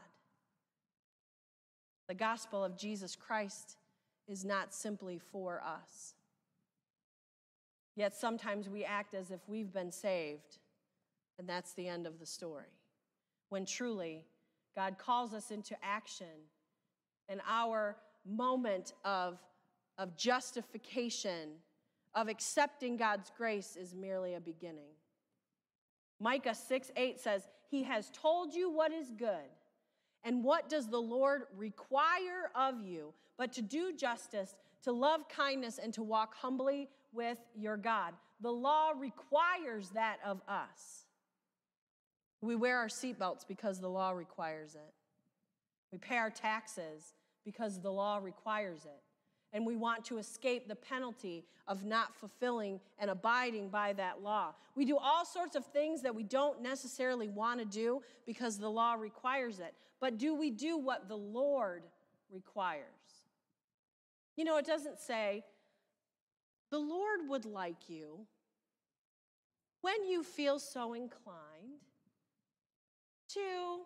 The 2.07 2.13
gospel 2.13 2.63
of 2.63 2.77
Jesus 2.77 3.15
Christ 3.15 3.77
is 4.27 4.45
not 4.45 4.73
simply 4.73 5.17
for 5.17 5.61
us. 5.65 6.13
Yet 7.95 8.15
sometimes 8.15 8.69
we 8.69 8.83
act 8.85 9.13
as 9.13 9.31
if 9.31 9.41
we've 9.47 9.73
been 9.73 9.91
saved, 9.91 10.59
and 11.39 11.47
that's 11.47 11.73
the 11.73 11.87
end 11.87 12.07
of 12.07 12.19
the 12.19 12.25
story. 12.25 12.77
When 13.49 13.65
truly, 13.65 14.25
God 14.75 14.97
calls 14.97 15.33
us 15.33 15.51
into 15.51 15.75
action, 15.83 16.27
and 17.29 17.41
our 17.47 17.97
moment 18.25 18.93
of, 19.03 19.39
of 19.97 20.15
justification, 20.17 21.49
of 22.15 22.27
accepting 22.27 22.97
God's 22.97 23.31
grace, 23.37 23.75
is 23.75 23.93
merely 23.93 24.35
a 24.35 24.39
beginning. 24.39 24.91
Micah 26.19 26.55
6 26.55 26.91
8 26.95 27.19
says, 27.19 27.47
He 27.69 27.83
has 27.83 28.09
told 28.11 28.53
you 28.53 28.71
what 28.71 28.91
is 28.91 29.11
good. 29.11 29.49
And 30.23 30.43
what 30.43 30.69
does 30.69 30.87
the 30.87 31.01
Lord 31.01 31.43
require 31.55 32.49
of 32.55 32.81
you 32.81 33.13
but 33.37 33.51
to 33.53 33.61
do 33.61 33.93
justice, 33.93 34.55
to 34.83 34.91
love 34.91 35.27
kindness, 35.27 35.79
and 35.83 35.93
to 35.95 36.03
walk 36.03 36.35
humbly 36.35 36.89
with 37.11 37.37
your 37.55 37.75
God? 37.77 38.13
The 38.39 38.51
law 38.51 38.91
requires 38.97 39.89
that 39.89 40.17
of 40.25 40.41
us. 40.47 41.05
We 42.43 42.55
wear 42.57 42.77
our 42.77 42.87
seatbelts 42.87 43.47
because 43.47 43.79
the 43.79 43.87
law 43.87 44.11
requires 44.11 44.75
it. 44.75 44.93
We 45.93 45.97
pay 45.97 46.17
our 46.17 46.29
taxes 46.29 47.13
because 47.45 47.79
the 47.79 47.91
law 47.91 48.19
requires 48.21 48.83
it. 48.83 49.01
And 49.53 49.65
we 49.65 49.75
want 49.75 50.03
to 50.05 50.17
escape 50.17 50.67
the 50.67 50.75
penalty 50.75 51.45
of 51.67 51.85
not 51.85 52.13
fulfilling 52.15 52.81
and 52.99 53.09
abiding 53.09 53.69
by 53.69 53.93
that 53.93 54.21
law. 54.21 54.55
We 54.75 54.83
do 54.83 54.97
all 54.97 55.23
sorts 55.23 55.55
of 55.55 55.65
things 55.67 56.01
that 56.01 56.13
we 56.13 56.23
don't 56.23 56.61
necessarily 56.61 57.29
want 57.29 57.59
to 57.59 57.65
do 57.65 58.01
because 58.25 58.57
the 58.57 58.69
law 58.69 58.95
requires 58.95 59.59
it. 59.59 59.73
But 60.01 60.17
do 60.17 60.35
we 60.35 60.49
do 60.51 60.77
what 60.77 61.07
the 61.07 61.15
Lord 61.15 61.83
requires? 62.29 62.83
You 64.35 64.43
know, 64.43 64.57
it 64.57 64.65
doesn't 64.65 64.99
say, 64.99 65.45
the 66.71 66.79
Lord 66.79 67.19
would 67.29 67.45
like 67.45 67.87
you 67.89 68.25
when 69.81 70.03
you 70.03 70.23
feel 70.23 70.59
so 70.59 70.93
inclined 70.93 71.83
to 73.33 73.79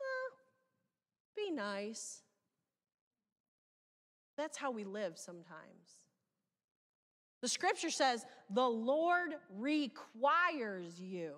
eh, 0.00 0.30
be 1.36 1.50
nice 1.50 2.22
that's 4.36 4.58
how 4.58 4.70
we 4.70 4.84
live 4.84 5.14
sometimes. 5.16 6.04
The 7.42 7.48
scripture 7.48 7.90
says, 7.90 8.24
the 8.50 8.66
Lord 8.66 9.30
requires 9.56 11.00
you. 11.00 11.34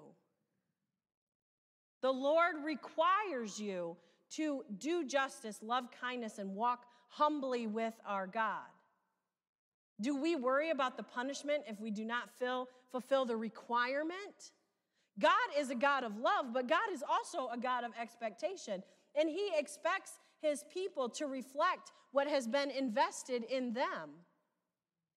The 2.02 2.10
Lord 2.12 2.56
requires 2.64 3.58
you 3.58 3.96
to 4.30 4.64
do 4.78 5.04
justice, 5.04 5.58
love 5.62 5.86
kindness, 6.00 6.38
and 6.38 6.54
walk 6.54 6.86
humbly 7.08 7.66
with 7.66 7.94
our 8.06 8.26
God. 8.26 8.66
Do 10.00 10.20
we 10.20 10.36
worry 10.36 10.70
about 10.70 10.96
the 10.96 11.02
punishment 11.02 11.64
if 11.66 11.80
we 11.80 11.90
do 11.90 12.04
not 12.04 12.30
fill, 12.38 12.68
fulfill 12.92 13.24
the 13.24 13.36
requirement? 13.36 14.52
God 15.18 15.32
is 15.58 15.70
a 15.70 15.74
God 15.74 16.04
of 16.04 16.16
love, 16.16 16.52
but 16.52 16.68
God 16.68 16.92
is 16.92 17.02
also 17.08 17.48
a 17.52 17.58
God 17.58 17.84
of 17.84 17.92
expectation. 18.00 18.82
And 19.18 19.28
He 19.28 19.50
expects 19.56 20.12
His 20.40 20.64
people 20.72 21.08
to 21.10 21.26
reflect 21.26 21.92
what 22.12 22.28
has 22.28 22.46
been 22.46 22.70
invested 22.70 23.44
in 23.44 23.72
them 23.72 24.10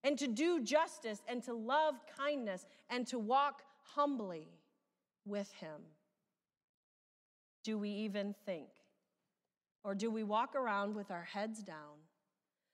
and 0.03 0.17
to 0.17 0.27
do 0.27 0.63
justice 0.63 1.21
and 1.27 1.43
to 1.43 1.53
love 1.53 1.95
kindness 2.17 2.65
and 2.89 3.05
to 3.07 3.19
walk 3.19 3.61
humbly 3.83 4.47
with 5.25 5.51
Him. 5.53 5.81
Do 7.63 7.77
we 7.77 7.89
even 7.89 8.33
think? 8.45 8.69
Or 9.83 9.95
do 9.95 10.11
we 10.11 10.23
walk 10.23 10.55
around 10.55 10.95
with 10.95 11.11
our 11.11 11.23
heads 11.23 11.63
down, 11.63 11.97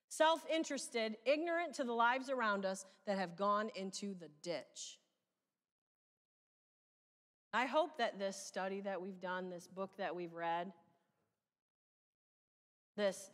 self 0.09 0.45
interested, 0.53 1.17
ignorant 1.25 1.73
to 1.75 1.83
the 1.83 1.93
lives 1.93 2.29
around 2.29 2.65
us 2.65 2.85
that 3.05 3.17
have 3.17 3.35
gone 3.35 3.69
into 3.75 4.13
the 4.13 4.29
ditch? 4.41 4.99
I 7.53 7.65
hope 7.65 7.97
that 7.97 8.19
this 8.19 8.35
study 8.35 8.81
that 8.81 9.01
we've 9.01 9.19
done, 9.19 9.49
this 9.49 9.67
book 9.67 9.91
that 9.97 10.15
we've 10.15 10.33
read, 10.33 10.71
this 12.95 13.31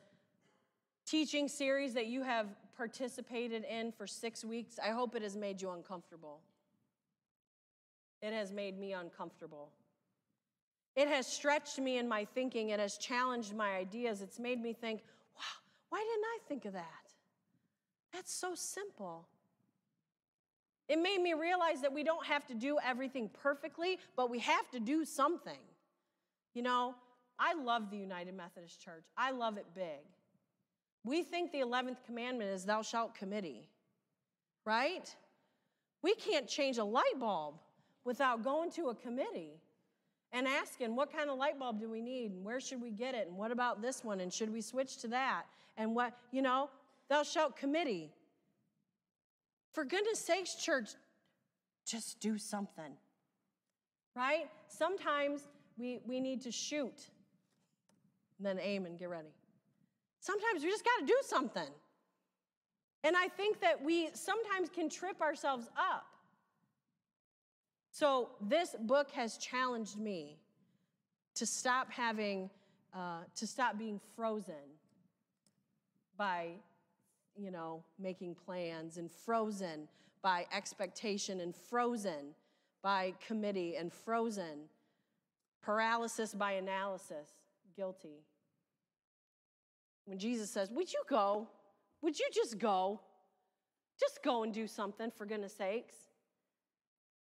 teaching 1.05 1.47
series 1.47 1.93
that 1.93 2.07
you 2.07 2.21
have 2.23 2.47
participated 2.77 3.65
in 3.65 3.91
for 3.91 4.07
six 4.07 4.45
weeks, 4.45 4.77
I 4.83 4.89
hope 4.89 5.15
it 5.15 5.23
has 5.23 5.35
made 5.35 5.61
you 5.61 5.71
uncomfortable. 5.71 6.41
It 8.21 8.33
has 8.33 8.51
made 8.51 8.79
me 8.79 8.93
uncomfortable. 8.93 9.69
It 10.95 11.07
has 11.07 11.25
stretched 11.25 11.79
me 11.79 11.97
in 11.97 12.07
my 12.07 12.25
thinking. 12.25 12.69
It 12.69 12.79
has 12.79 12.97
challenged 12.97 13.53
my 13.55 13.71
ideas. 13.71 14.21
It's 14.21 14.39
made 14.39 14.61
me 14.61 14.73
think, 14.73 15.01
wow, 15.35 15.41
why 15.89 15.99
didn't 15.99 16.25
I 16.25 16.37
think 16.47 16.65
of 16.65 16.73
that? 16.73 16.85
That's 18.13 18.33
so 18.33 18.53
simple. 18.53 19.27
It 20.89 21.01
made 21.01 21.21
me 21.21 21.33
realize 21.33 21.81
that 21.81 21.93
we 21.93 22.03
don't 22.03 22.25
have 22.25 22.45
to 22.47 22.53
do 22.53 22.77
everything 22.83 23.29
perfectly, 23.41 23.99
but 24.15 24.29
we 24.29 24.39
have 24.39 24.69
to 24.71 24.79
do 24.79 25.05
something. 25.05 25.59
You 26.53 26.61
know, 26.61 26.95
I 27.39 27.53
love 27.53 27.89
the 27.89 27.97
United 27.97 28.35
Methodist 28.35 28.81
Church, 28.81 29.05
I 29.17 29.31
love 29.31 29.57
it 29.57 29.65
big. 29.73 30.01
We 31.05 31.23
think 31.23 31.51
the 31.51 31.59
11th 31.59 31.97
commandment 32.05 32.51
is 32.51 32.63
thou 32.63 32.81
shalt 32.81 33.13
committee, 33.15 33.67
right? 34.65 35.13
We 36.01 36.15
can't 36.15 36.47
change 36.47 36.77
a 36.77 36.83
light 36.83 37.19
bulb 37.19 37.55
without 38.05 38.43
going 38.43 38.71
to 38.71 38.89
a 38.89 38.95
committee 38.95 39.61
and 40.31 40.47
asking 40.47 40.95
what 40.95 41.15
kind 41.15 41.29
of 41.29 41.37
light 41.37 41.59
bulb 41.59 41.79
do 41.79 41.89
we 41.89 42.01
need 42.01 42.31
and 42.31 42.43
where 42.43 42.59
should 42.59 42.81
we 42.81 42.91
get 42.91 43.15
it 43.15 43.27
and 43.27 43.37
what 43.37 43.51
about 43.51 43.81
this 43.81 44.03
one 44.03 44.19
and 44.19 44.31
should 44.31 44.51
we 44.51 44.61
switch 44.61 44.97
to 44.97 45.07
that 45.09 45.43
and 45.77 45.95
what, 45.95 46.17
you 46.31 46.41
know, 46.41 46.69
thou 47.09 47.23
shalt 47.23 47.55
committee. 47.55 48.11
For 49.73 49.83
goodness 49.83 50.19
sakes, 50.19 50.55
church, 50.55 50.91
just 51.85 52.19
do 52.19 52.37
something, 52.37 52.93
right? 54.15 54.49
Sometimes 54.67 55.41
we, 55.77 55.99
we 56.05 56.19
need 56.19 56.41
to 56.43 56.51
shoot, 56.51 57.09
then 58.39 58.59
aim 58.61 58.85
and 58.85 58.97
get 58.97 59.09
ready. 59.09 59.33
Sometimes 60.19 60.63
we 60.63 60.69
just 60.69 60.85
got 60.85 60.99
to 60.99 61.05
do 61.05 61.17
something. 61.23 61.69
And 63.03 63.17
I 63.17 63.27
think 63.27 63.59
that 63.61 63.83
we 63.83 64.09
sometimes 64.13 64.69
can 64.69 64.89
trip 64.89 65.21
ourselves 65.21 65.67
up. 65.75 66.05
So, 67.91 68.29
this 68.41 68.75
book 68.79 69.11
has 69.11 69.37
challenged 69.37 69.99
me 69.99 70.37
to 71.35 71.45
stop 71.45 71.91
having, 71.91 72.49
uh, 72.93 73.21
to 73.35 73.45
stop 73.45 73.77
being 73.77 73.99
frozen 74.15 74.55
by 76.17 76.53
you 77.35 77.51
know, 77.51 77.83
making 77.99 78.35
plans 78.35 78.97
and 78.97 79.11
frozen 79.11 79.87
by 80.21 80.45
expectation 80.55 81.41
and 81.41 81.55
frozen 81.55 82.35
by 82.81 83.13
committee 83.25 83.75
and 83.75 83.91
frozen, 83.91 84.69
paralysis 85.61 86.33
by 86.33 86.53
analysis, 86.53 87.29
guilty. 87.75 88.23
When 90.05 90.19
Jesus 90.19 90.49
says, 90.49 90.69
Would 90.71 90.91
you 90.91 91.03
go? 91.09 91.47
Would 92.01 92.19
you 92.19 92.27
just 92.33 92.57
go? 92.57 92.99
Just 93.99 94.23
go 94.23 94.43
and 94.43 94.53
do 94.53 94.67
something, 94.67 95.11
for 95.11 95.25
goodness 95.25 95.53
sakes. 95.53 95.95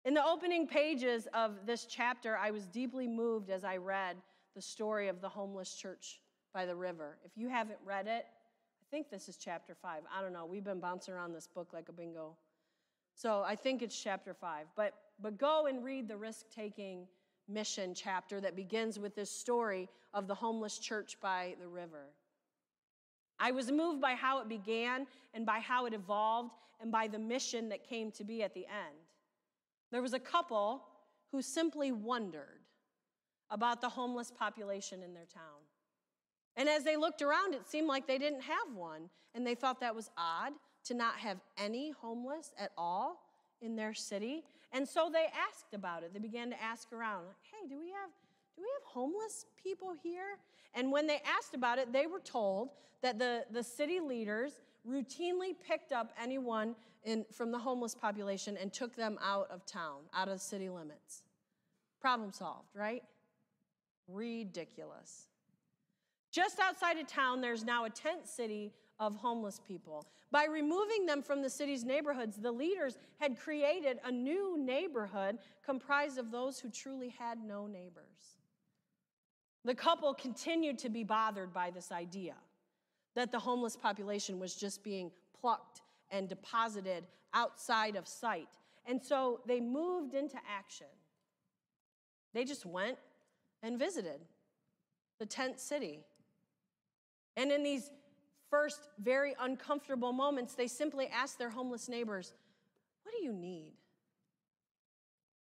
In 0.05 0.13
the 0.13 0.25
opening 0.25 0.67
pages 0.67 1.27
of 1.33 1.65
this 1.65 1.85
chapter, 1.85 2.37
I 2.37 2.51
was 2.51 2.65
deeply 2.65 3.07
moved 3.07 3.49
as 3.49 3.63
I 3.63 3.77
read 3.77 4.15
the 4.55 4.61
story 4.61 5.09
of 5.09 5.21
the 5.21 5.29
homeless 5.29 5.75
church 5.75 6.21
by 6.53 6.65
the 6.65 6.75
river. 6.75 7.17
If 7.23 7.31
you 7.35 7.49
haven't 7.49 7.79
read 7.85 8.07
it, 8.07 8.25
think 8.91 9.09
this 9.09 9.29
is 9.29 9.37
chapter 9.37 9.73
five. 9.73 10.01
I 10.13 10.21
don't 10.21 10.33
know. 10.33 10.45
We've 10.45 10.63
been 10.63 10.81
bouncing 10.81 11.13
around 11.13 11.33
this 11.33 11.47
book 11.47 11.69
like 11.73 11.87
a 11.87 11.93
bingo. 11.93 12.35
So 13.15 13.41
I 13.45 13.55
think 13.55 13.81
it's 13.81 13.97
chapter 13.97 14.33
five. 14.33 14.67
But, 14.75 14.93
but 15.21 15.37
go 15.37 15.67
and 15.67 15.83
read 15.83 16.09
the 16.09 16.17
risk 16.17 16.47
taking 16.53 17.07
mission 17.47 17.93
chapter 17.95 18.41
that 18.41 18.55
begins 18.55 18.99
with 18.99 19.15
this 19.15 19.31
story 19.31 19.87
of 20.13 20.27
the 20.27 20.35
homeless 20.35 20.77
church 20.77 21.17
by 21.21 21.55
the 21.61 21.67
river. 21.67 22.09
I 23.39 23.51
was 23.51 23.71
moved 23.71 24.01
by 24.01 24.13
how 24.13 24.39
it 24.41 24.49
began 24.49 25.07
and 25.33 25.45
by 25.45 25.59
how 25.59 25.85
it 25.85 25.93
evolved 25.93 26.51
and 26.81 26.91
by 26.91 27.07
the 27.07 27.17
mission 27.17 27.69
that 27.69 27.87
came 27.87 28.11
to 28.11 28.23
be 28.23 28.43
at 28.43 28.53
the 28.53 28.65
end. 28.65 28.97
There 29.91 30.01
was 30.01 30.13
a 30.13 30.19
couple 30.19 30.83
who 31.31 31.41
simply 31.41 31.91
wondered 31.91 32.59
about 33.49 33.81
the 33.81 33.89
homeless 33.89 34.31
population 34.31 35.01
in 35.01 35.13
their 35.13 35.25
town. 35.25 35.61
And 36.57 36.67
as 36.67 36.83
they 36.83 36.97
looked 36.97 37.21
around, 37.21 37.53
it 37.53 37.67
seemed 37.67 37.87
like 37.87 38.07
they 38.07 38.17
didn't 38.17 38.41
have 38.41 38.75
one. 38.75 39.09
And 39.33 39.45
they 39.47 39.55
thought 39.55 39.79
that 39.79 39.95
was 39.95 40.09
odd 40.17 40.53
to 40.85 40.93
not 40.93 41.15
have 41.15 41.37
any 41.57 41.91
homeless 41.91 42.53
at 42.59 42.71
all 42.77 43.21
in 43.61 43.75
their 43.75 43.93
city. 43.93 44.43
And 44.73 44.87
so 44.87 45.09
they 45.11 45.27
asked 45.49 45.73
about 45.73 46.03
it. 46.03 46.13
They 46.13 46.19
began 46.19 46.49
to 46.49 46.61
ask 46.61 46.91
around, 46.91 47.25
hey, 47.43 47.67
do 47.67 47.79
we 47.79 47.87
have 47.87 48.09
do 48.57 48.63
we 48.63 48.69
have 48.79 48.83
homeless 48.83 49.45
people 49.61 49.93
here? 50.03 50.37
And 50.73 50.91
when 50.91 51.07
they 51.07 51.21
asked 51.25 51.53
about 51.53 51.79
it, 51.79 51.91
they 51.91 52.05
were 52.05 52.19
told 52.19 52.69
that 53.01 53.17
the, 53.17 53.45
the 53.49 53.63
city 53.63 53.99
leaders 53.99 54.61
routinely 54.87 55.55
picked 55.67 55.91
up 55.91 56.13
anyone 56.21 56.75
in, 57.03 57.25
from 57.31 57.51
the 57.51 57.57
homeless 57.57 57.95
population 57.95 58.57
and 58.57 58.71
took 58.71 58.95
them 58.95 59.17
out 59.23 59.47
of 59.49 59.65
town, 59.65 60.01
out 60.13 60.27
of 60.27 60.41
city 60.41 60.69
limits. 60.69 61.23
Problem 61.99 62.31
solved, 62.31 62.69
right? 62.75 63.03
Ridiculous. 64.07 65.27
Just 66.31 66.59
outside 66.59 66.97
of 66.97 67.07
town, 67.07 67.41
there's 67.41 67.63
now 67.63 67.85
a 67.85 67.89
tent 67.89 68.27
city 68.27 68.73
of 68.99 69.15
homeless 69.15 69.59
people. 69.67 70.05
By 70.31 70.45
removing 70.45 71.05
them 71.05 71.21
from 71.21 71.41
the 71.41 71.49
city's 71.49 71.83
neighborhoods, 71.83 72.37
the 72.37 72.51
leaders 72.51 72.97
had 73.19 73.37
created 73.37 73.99
a 74.05 74.11
new 74.11 74.57
neighborhood 74.57 75.39
comprised 75.65 76.17
of 76.17 76.31
those 76.31 76.59
who 76.59 76.69
truly 76.69 77.09
had 77.09 77.43
no 77.43 77.67
neighbors. 77.67 78.37
The 79.65 79.75
couple 79.75 80.13
continued 80.13 80.79
to 80.79 80.89
be 80.89 81.03
bothered 81.03 81.53
by 81.53 81.69
this 81.69 81.91
idea 81.91 82.35
that 83.15 83.31
the 83.31 83.39
homeless 83.39 83.75
population 83.75 84.39
was 84.39 84.55
just 84.55 84.83
being 84.83 85.11
plucked 85.39 85.81
and 86.09 86.29
deposited 86.29 87.03
outside 87.33 87.95
of 87.95 88.07
sight. 88.07 88.47
And 88.85 89.01
so 89.01 89.41
they 89.45 89.59
moved 89.59 90.13
into 90.13 90.37
action. 90.49 90.87
They 92.33 92.45
just 92.45 92.65
went 92.65 92.97
and 93.61 93.77
visited 93.77 94.21
the 95.19 95.25
tent 95.25 95.59
city. 95.59 95.99
And 97.37 97.51
in 97.51 97.63
these 97.63 97.91
first 98.49 98.89
very 98.99 99.33
uncomfortable 99.39 100.13
moments, 100.13 100.53
they 100.53 100.67
simply 100.67 101.07
asked 101.07 101.39
their 101.39 101.49
homeless 101.49 101.87
neighbors, 101.87 102.33
What 103.03 103.15
do 103.17 103.23
you 103.23 103.33
need? 103.33 103.73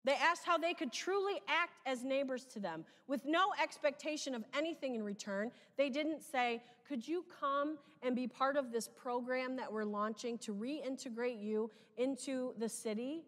They 0.05 0.15
asked 0.15 0.47
how 0.47 0.57
they 0.57 0.75
could 0.75 0.93
truly 0.93 1.41
act 1.49 1.75
as 1.85 2.03
neighbors 2.03 2.45
to 2.55 2.61
them 2.61 2.85
with 3.09 3.27
no 3.27 3.53
expectation 3.63 4.35
of 4.35 4.45
anything 4.57 4.95
in 4.95 5.03
return. 5.03 5.51
They 5.77 5.91
didn't 5.91 6.23
say, 6.23 6.63
Could 6.87 7.07
you 7.07 7.25
come 7.41 7.79
and 8.03 8.17
be 8.17 8.27
part 8.27 8.57
of 8.57 8.73
this 8.73 8.89
program 8.89 9.57
that 9.57 9.73
we're 9.73 9.85
launching 9.85 10.39
to 10.39 10.55
reintegrate 10.55 11.43
you 11.43 11.71
into 11.97 12.55
the 12.59 12.69
city? 12.69 13.25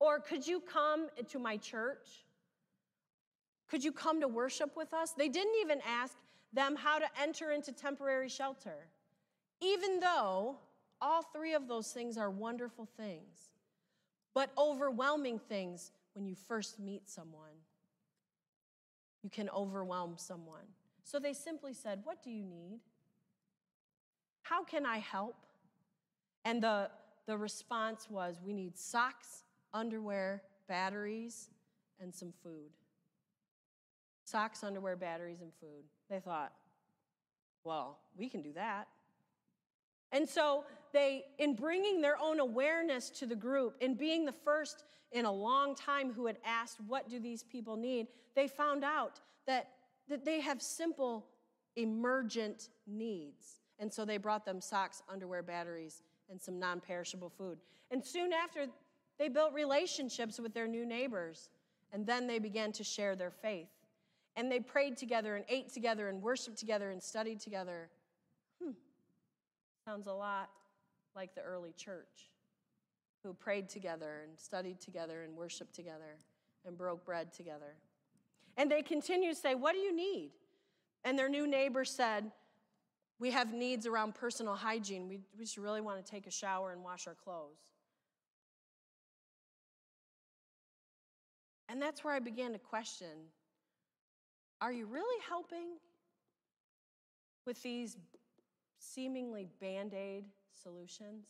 Or 0.00 0.18
could 0.18 0.46
you 0.46 0.60
come 0.60 1.08
to 1.28 1.38
my 1.38 1.56
church? 1.56 2.24
Could 3.68 3.84
you 3.84 3.92
come 3.92 4.20
to 4.20 4.28
worship 4.28 4.76
with 4.76 4.92
us? 4.92 5.12
They 5.12 5.28
didn't 5.28 5.54
even 5.62 5.78
ask, 5.86 6.16
them 6.52 6.76
how 6.76 6.98
to 6.98 7.06
enter 7.20 7.52
into 7.52 7.72
temporary 7.72 8.28
shelter, 8.28 8.88
even 9.60 10.00
though 10.00 10.56
all 11.00 11.22
three 11.22 11.54
of 11.54 11.68
those 11.68 11.92
things 11.92 12.18
are 12.18 12.30
wonderful 12.30 12.88
things, 12.96 13.52
but 14.34 14.50
overwhelming 14.58 15.38
things 15.38 15.92
when 16.14 16.26
you 16.26 16.34
first 16.34 16.78
meet 16.78 17.08
someone. 17.08 17.56
You 19.22 19.30
can 19.30 19.48
overwhelm 19.50 20.14
someone. 20.16 20.66
So 21.04 21.18
they 21.18 21.32
simply 21.32 21.74
said, 21.74 22.00
What 22.04 22.22
do 22.22 22.30
you 22.30 22.44
need? 22.44 22.80
How 24.42 24.64
can 24.64 24.86
I 24.86 24.98
help? 24.98 25.36
And 26.44 26.62
the, 26.62 26.90
the 27.26 27.36
response 27.36 28.08
was, 28.08 28.40
We 28.42 28.52
need 28.52 28.78
socks, 28.78 29.44
underwear, 29.74 30.42
batteries, 30.68 31.50
and 32.00 32.14
some 32.14 32.32
food. 32.42 32.70
Socks, 34.30 34.62
underwear, 34.62 34.96
batteries, 34.96 35.40
and 35.40 35.52
food. 35.60 35.84
They 36.08 36.20
thought, 36.20 36.52
well, 37.64 37.98
we 38.16 38.28
can 38.28 38.42
do 38.42 38.52
that. 38.54 38.86
And 40.12 40.28
so 40.28 40.64
they, 40.92 41.24
in 41.38 41.54
bringing 41.54 42.00
their 42.00 42.16
own 42.18 42.40
awareness 42.40 43.10
to 43.10 43.26
the 43.26 43.36
group, 43.36 43.76
in 43.80 43.94
being 43.94 44.24
the 44.24 44.32
first 44.32 44.84
in 45.12 45.24
a 45.24 45.32
long 45.32 45.74
time 45.74 46.12
who 46.12 46.26
had 46.26 46.38
asked, 46.44 46.78
What 46.86 47.08
do 47.08 47.20
these 47.20 47.42
people 47.42 47.76
need? 47.76 48.06
they 48.36 48.46
found 48.46 48.84
out 48.84 49.20
that, 49.46 49.70
that 50.08 50.24
they 50.24 50.40
have 50.40 50.62
simple, 50.62 51.26
emergent 51.76 52.68
needs. 52.86 53.60
And 53.78 53.92
so 53.92 54.04
they 54.04 54.18
brought 54.18 54.44
them 54.44 54.60
socks, 54.60 55.02
underwear, 55.08 55.42
batteries, 55.42 56.02
and 56.30 56.40
some 56.40 56.58
non 56.58 56.80
perishable 56.80 57.30
food. 57.30 57.58
And 57.90 58.04
soon 58.04 58.32
after, 58.32 58.66
they 59.18 59.28
built 59.28 59.52
relationships 59.52 60.38
with 60.38 60.54
their 60.54 60.68
new 60.68 60.86
neighbors. 60.86 61.50
And 61.92 62.06
then 62.06 62.26
they 62.26 62.38
began 62.38 62.70
to 62.72 62.84
share 62.84 63.16
their 63.16 63.32
faith. 63.32 63.68
And 64.36 64.50
they 64.50 64.60
prayed 64.60 64.96
together 64.96 65.36
and 65.36 65.44
ate 65.48 65.72
together 65.72 66.08
and 66.08 66.22
worshiped 66.22 66.58
together 66.58 66.90
and 66.90 67.02
studied 67.02 67.40
together. 67.40 67.90
Hmm. 68.62 68.72
Sounds 69.84 70.06
a 70.06 70.12
lot 70.12 70.50
like 71.14 71.34
the 71.34 71.42
early 71.42 71.72
church 71.76 72.30
who 73.22 73.34
prayed 73.34 73.68
together 73.68 74.22
and 74.26 74.38
studied 74.38 74.80
together 74.80 75.22
and 75.22 75.36
worshiped 75.36 75.74
together 75.74 76.16
and 76.64 76.76
broke 76.76 77.04
bread 77.04 77.32
together. 77.32 77.74
And 78.56 78.70
they 78.70 78.82
continue 78.82 79.30
to 79.30 79.34
say, 79.34 79.54
What 79.54 79.72
do 79.72 79.78
you 79.78 79.94
need? 79.94 80.30
And 81.04 81.18
their 81.18 81.28
new 81.28 81.46
neighbor 81.46 81.84
said, 81.84 82.30
We 83.18 83.30
have 83.30 83.52
needs 83.52 83.86
around 83.86 84.14
personal 84.14 84.54
hygiene. 84.54 85.08
We, 85.08 85.20
we 85.38 85.44
just 85.44 85.56
really 85.56 85.80
want 85.80 86.04
to 86.04 86.10
take 86.10 86.26
a 86.26 86.30
shower 86.30 86.72
and 86.72 86.82
wash 86.82 87.06
our 87.06 87.14
clothes. 87.14 87.58
And 91.68 91.80
that's 91.80 92.02
where 92.02 92.12
I 92.12 92.18
began 92.18 92.52
to 92.52 92.58
question 92.58 93.28
Are 94.60 94.72
you 94.72 94.86
really 94.86 95.22
helping 95.26 95.78
with 97.46 97.62
these 97.62 97.96
seemingly 98.78 99.46
band 99.60 99.94
aid 99.94 100.24
solutions? 100.62 101.26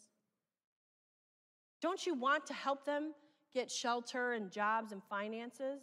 Don't 1.81 2.05
you 2.05 2.14
want 2.14 2.47
to 2.47 2.55
help 2.55 2.85
them 2.85 3.12
get 3.55 3.71
shelter 3.71 4.33
and 4.33 4.51
jobs 4.51 4.93
and 4.93 5.03
finances? 5.09 5.83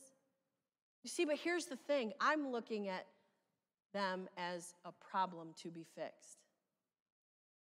You 1.04 1.10
see, 1.10 1.26
but 1.26 1.38
here's 1.38 1.66
the 1.66 1.76
thing 1.76 2.12
I'm 2.20 2.52
looking 2.52 2.90
at 2.90 3.06
them 3.94 4.28
as 4.38 4.74
a 4.86 4.92
problem 4.92 5.50
to 5.64 5.72
be 5.72 5.86
fixed. 5.96 6.40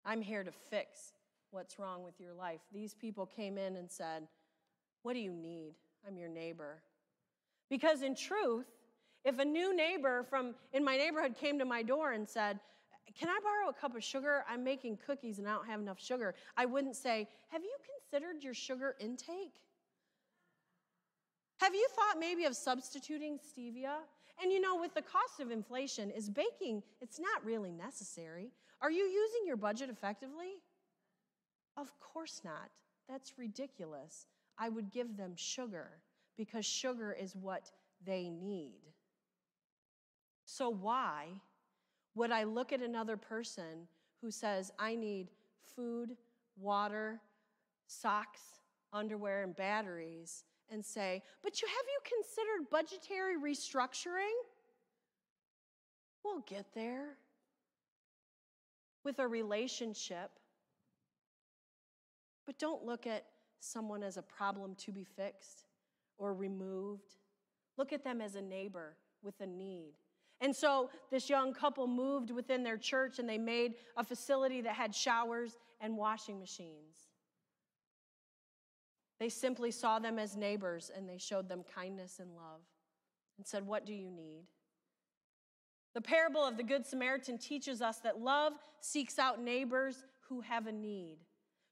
I'm 0.05 0.21
here 0.21 0.43
to 0.43 0.51
fix 0.51 1.13
what's 1.51 1.79
wrong 1.79 2.03
with 2.03 2.19
your 2.19 2.33
life. 2.33 2.61
These 2.71 2.93
people 2.93 3.25
came 3.25 3.57
in 3.57 3.75
and 3.75 3.89
said, 3.89 4.27
What 5.01 5.13
do 5.13 5.19
you 5.19 5.33
need? 5.33 5.73
I'm 6.07 6.17
your 6.17 6.29
neighbor. 6.29 6.81
Because 7.69 8.03
in 8.03 8.15
truth, 8.15 8.67
if 9.25 9.39
a 9.39 9.45
new 9.45 9.75
neighbor 9.75 10.25
from 10.29 10.55
in 10.73 10.83
my 10.83 10.97
neighborhood 10.97 11.35
came 11.35 11.59
to 11.59 11.65
my 11.65 11.83
door 11.83 12.11
and 12.11 12.27
said, 12.27 12.59
Can 13.17 13.29
I 13.29 13.39
borrow 13.43 13.69
a 13.69 13.73
cup 13.73 13.95
of 13.95 14.03
sugar? 14.03 14.43
I'm 14.49 14.63
making 14.63 14.99
cookies 15.05 15.39
and 15.39 15.47
I 15.47 15.53
don't 15.53 15.67
have 15.67 15.79
enough 15.79 15.99
sugar. 15.99 16.35
I 16.57 16.65
wouldn't 16.65 16.95
say, 16.95 17.27
Have 17.49 17.63
you 17.63 17.75
considered 18.11 18.43
your 18.43 18.53
sugar 18.53 18.95
intake? 18.99 19.55
Have 21.57 21.73
you 21.73 21.87
thought 21.95 22.19
maybe 22.19 22.45
of 22.45 22.55
substituting 22.55 23.39
stevia? 23.39 23.95
And 24.41 24.51
you 24.51 24.59
know, 24.59 24.75
with 24.75 24.93
the 24.93 25.01
cost 25.01 25.39
of 25.39 25.51
inflation, 25.51 26.09
is 26.09 26.29
baking, 26.29 26.83
it's 26.99 27.19
not 27.19 27.45
really 27.45 27.71
necessary. 27.71 28.51
Are 28.81 28.91
you 28.91 29.03
using 29.03 29.47
your 29.47 29.55
budget 29.55 29.89
effectively? 29.89 30.59
Of 31.77 31.91
course 31.99 32.41
not. 32.43 32.69
That's 33.07 33.37
ridiculous. 33.37 34.27
I 34.57 34.69
would 34.69 34.91
give 34.91 35.15
them 35.15 35.33
sugar 35.35 35.89
because 36.37 36.65
sugar 36.65 37.13
is 37.13 37.35
what 37.35 37.71
they 38.05 38.29
need. 38.29 38.92
So, 40.55 40.69
why 40.69 41.29
would 42.13 42.29
I 42.29 42.43
look 42.43 42.73
at 42.73 42.79
another 42.79 43.17
person 43.17 43.87
who 44.21 44.29
says, 44.29 44.71
I 44.77 44.95
need 44.95 45.31
food, 45.75 46.15
water, 46.57 47.19
socks, 47.87 48.39
underwear, 48.93 49.41
and 49.41 49.55
batteries, 49.55 50.43
and 50.69 50.85
say, 50.85 51.23
But 51.41 51.59
you, 51.59 51.67
have 51.67 51.85
you 51.87 51.99
considered 52.05 52.69
budgetary 52.69 53.33
restructuring? 53.39 54.37
We'll 56.23 56.41
get 56.41 56.67
there 56.75 57.17
with 59.03 59.17
a 59.17 59.27
relationship. 59.27 60.29
But 62.45 62.59
don't 62.59 62.85
look 62.85 63.07
at 63.07 63.25
someone 63.59 64.03
as 64.03 64.17
a 64.17 64.21
problem 64.21 64.75
to 64.75 64.91
be 64.91 65.03
fixed 65.03 65.65
or 66.19 66.35
removed. 66.35 67.15
Look 67.75 67.91
at 67.91 68.03
them 68.03 68.21
as 68.21 68.35
a 68.35 68.41
neighbor 68.41 68.97
with 69.23 69.41
a 69.41 69.47
need. 69.47 69.93
And 70.43 70.53
so 70.53 70.89
this 71.09 71.29
young 71.29 71.53
couple 71.53 71.87
moved 71.87 72.29
within 72.29 72.63
their 72.63 72.75
church 72.75 73.17
and 73.17 73.29
they 73.29 73.37
made 73.37 73.75
a 73.95 74.03
facility 74.03 74.59
that 74.59 74.75
had 74.75 74.93
showers 74.93 75.57
and 75.79 75.95
washing 75.95 76.37
machines. 76.37 76.97
They 79.21 79.29
simply 79.29 79.71
saw 79.71 79.99
them 79.99 80.19
as 80.19 80.35
neighbors 80.35 80.91
and 80.93 81.07
they 81.07 81.17
showed 81.17 81.47
them 81.47 81.63
kindness 81.73 82.19
and 82.19 82.35
love 82.35 82.59
and 83.37 83.47
said, 83.47 83.65
What 83.65 83.85
do 83.85 83.93
you 83.93 84.11
need? 84.11 84.43
The 85.93 86.01
parable 86.01 86.45
of 86.45 86.57
the 86.57 86.63
Good 86.63 86.85
Samaritan 86.85 87.37
teaches 87.37 87.81
us 87.81 87.99
that 87.99 88.19
love 88.19 88.51
seeks 88.81 89.17
out 89.17 89.41
neighbors 89.41 90.03
who 90.27 90.41
have 90.41 90.67
a 90.67 90.73
need, 90.73 91.19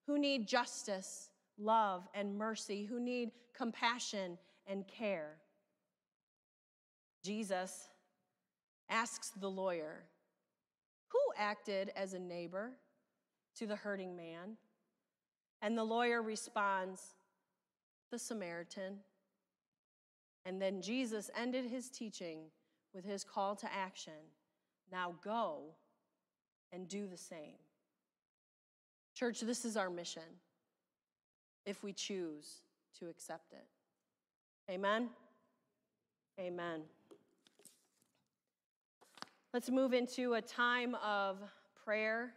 who 0.08 0.18
need 0.18 0.48
justice, 0.48 1.30
love, 1.58 2.08
and 2.16 2.38
mercy, 2.38 2.86
who 2.86 3.02
need 3.02 3.32
compassion 3.54 4.38
and 4.66 4.88
care. 4.88 5.40
Jesus 7.22 7.90
asks 8.92 9.30
the 9.30 9.50
lawyer, 9.50 10.04
Who 11.08 11.20
acted 11.38 11.92
as 11.96 12.14
a 12.14 12.20
neighbor 12.20 12.74
to 13.56 13.66
the 13.66 13.76
hurting 13.76 14.16
man? 14.16 14.58
And 15.64 15.78
the 15.78 15.84
lawyer 15.84 16.22
responds, 16.22 17.02
The 18.12 18.20
Samaritan. 18.20 18.98
And 20.46 20.62
then 20.62 20.82
Jesus 20.82 21.32
ended 21.36 21.66
his 21.66 21.90
teaching 21.90 22.40
with 22.94 23.06
his 23.06 23.24
call 23.24 23.56
to 23.56 23.74
action 23.74 24.14
now 24.92 25.16
go 25.24 25.62
and 26.74 26.88
do 26.88 27.08
the 27.08 27.18
same. 27.18 27.58
Church, 29.16 29.40
this 29.42 29.66
is 29.66 29.78
our 29.78 29.90
mission 29.90 30.24
if 31.66 31.84
we 31.84 31.94
choose 31.94 32.58
to 33.00 33.08
accept 33.08 33.54
it. 33.54 33.66
Amen? 34.72 35.10
Amen. 36.40 36.82
Let's 39.54 39.70
move 39.70 39.92
into 39.92 40.36
a 40.36 40.42
time 40.42 40.96
of 41.04 41.38
prayer 41.84 42.32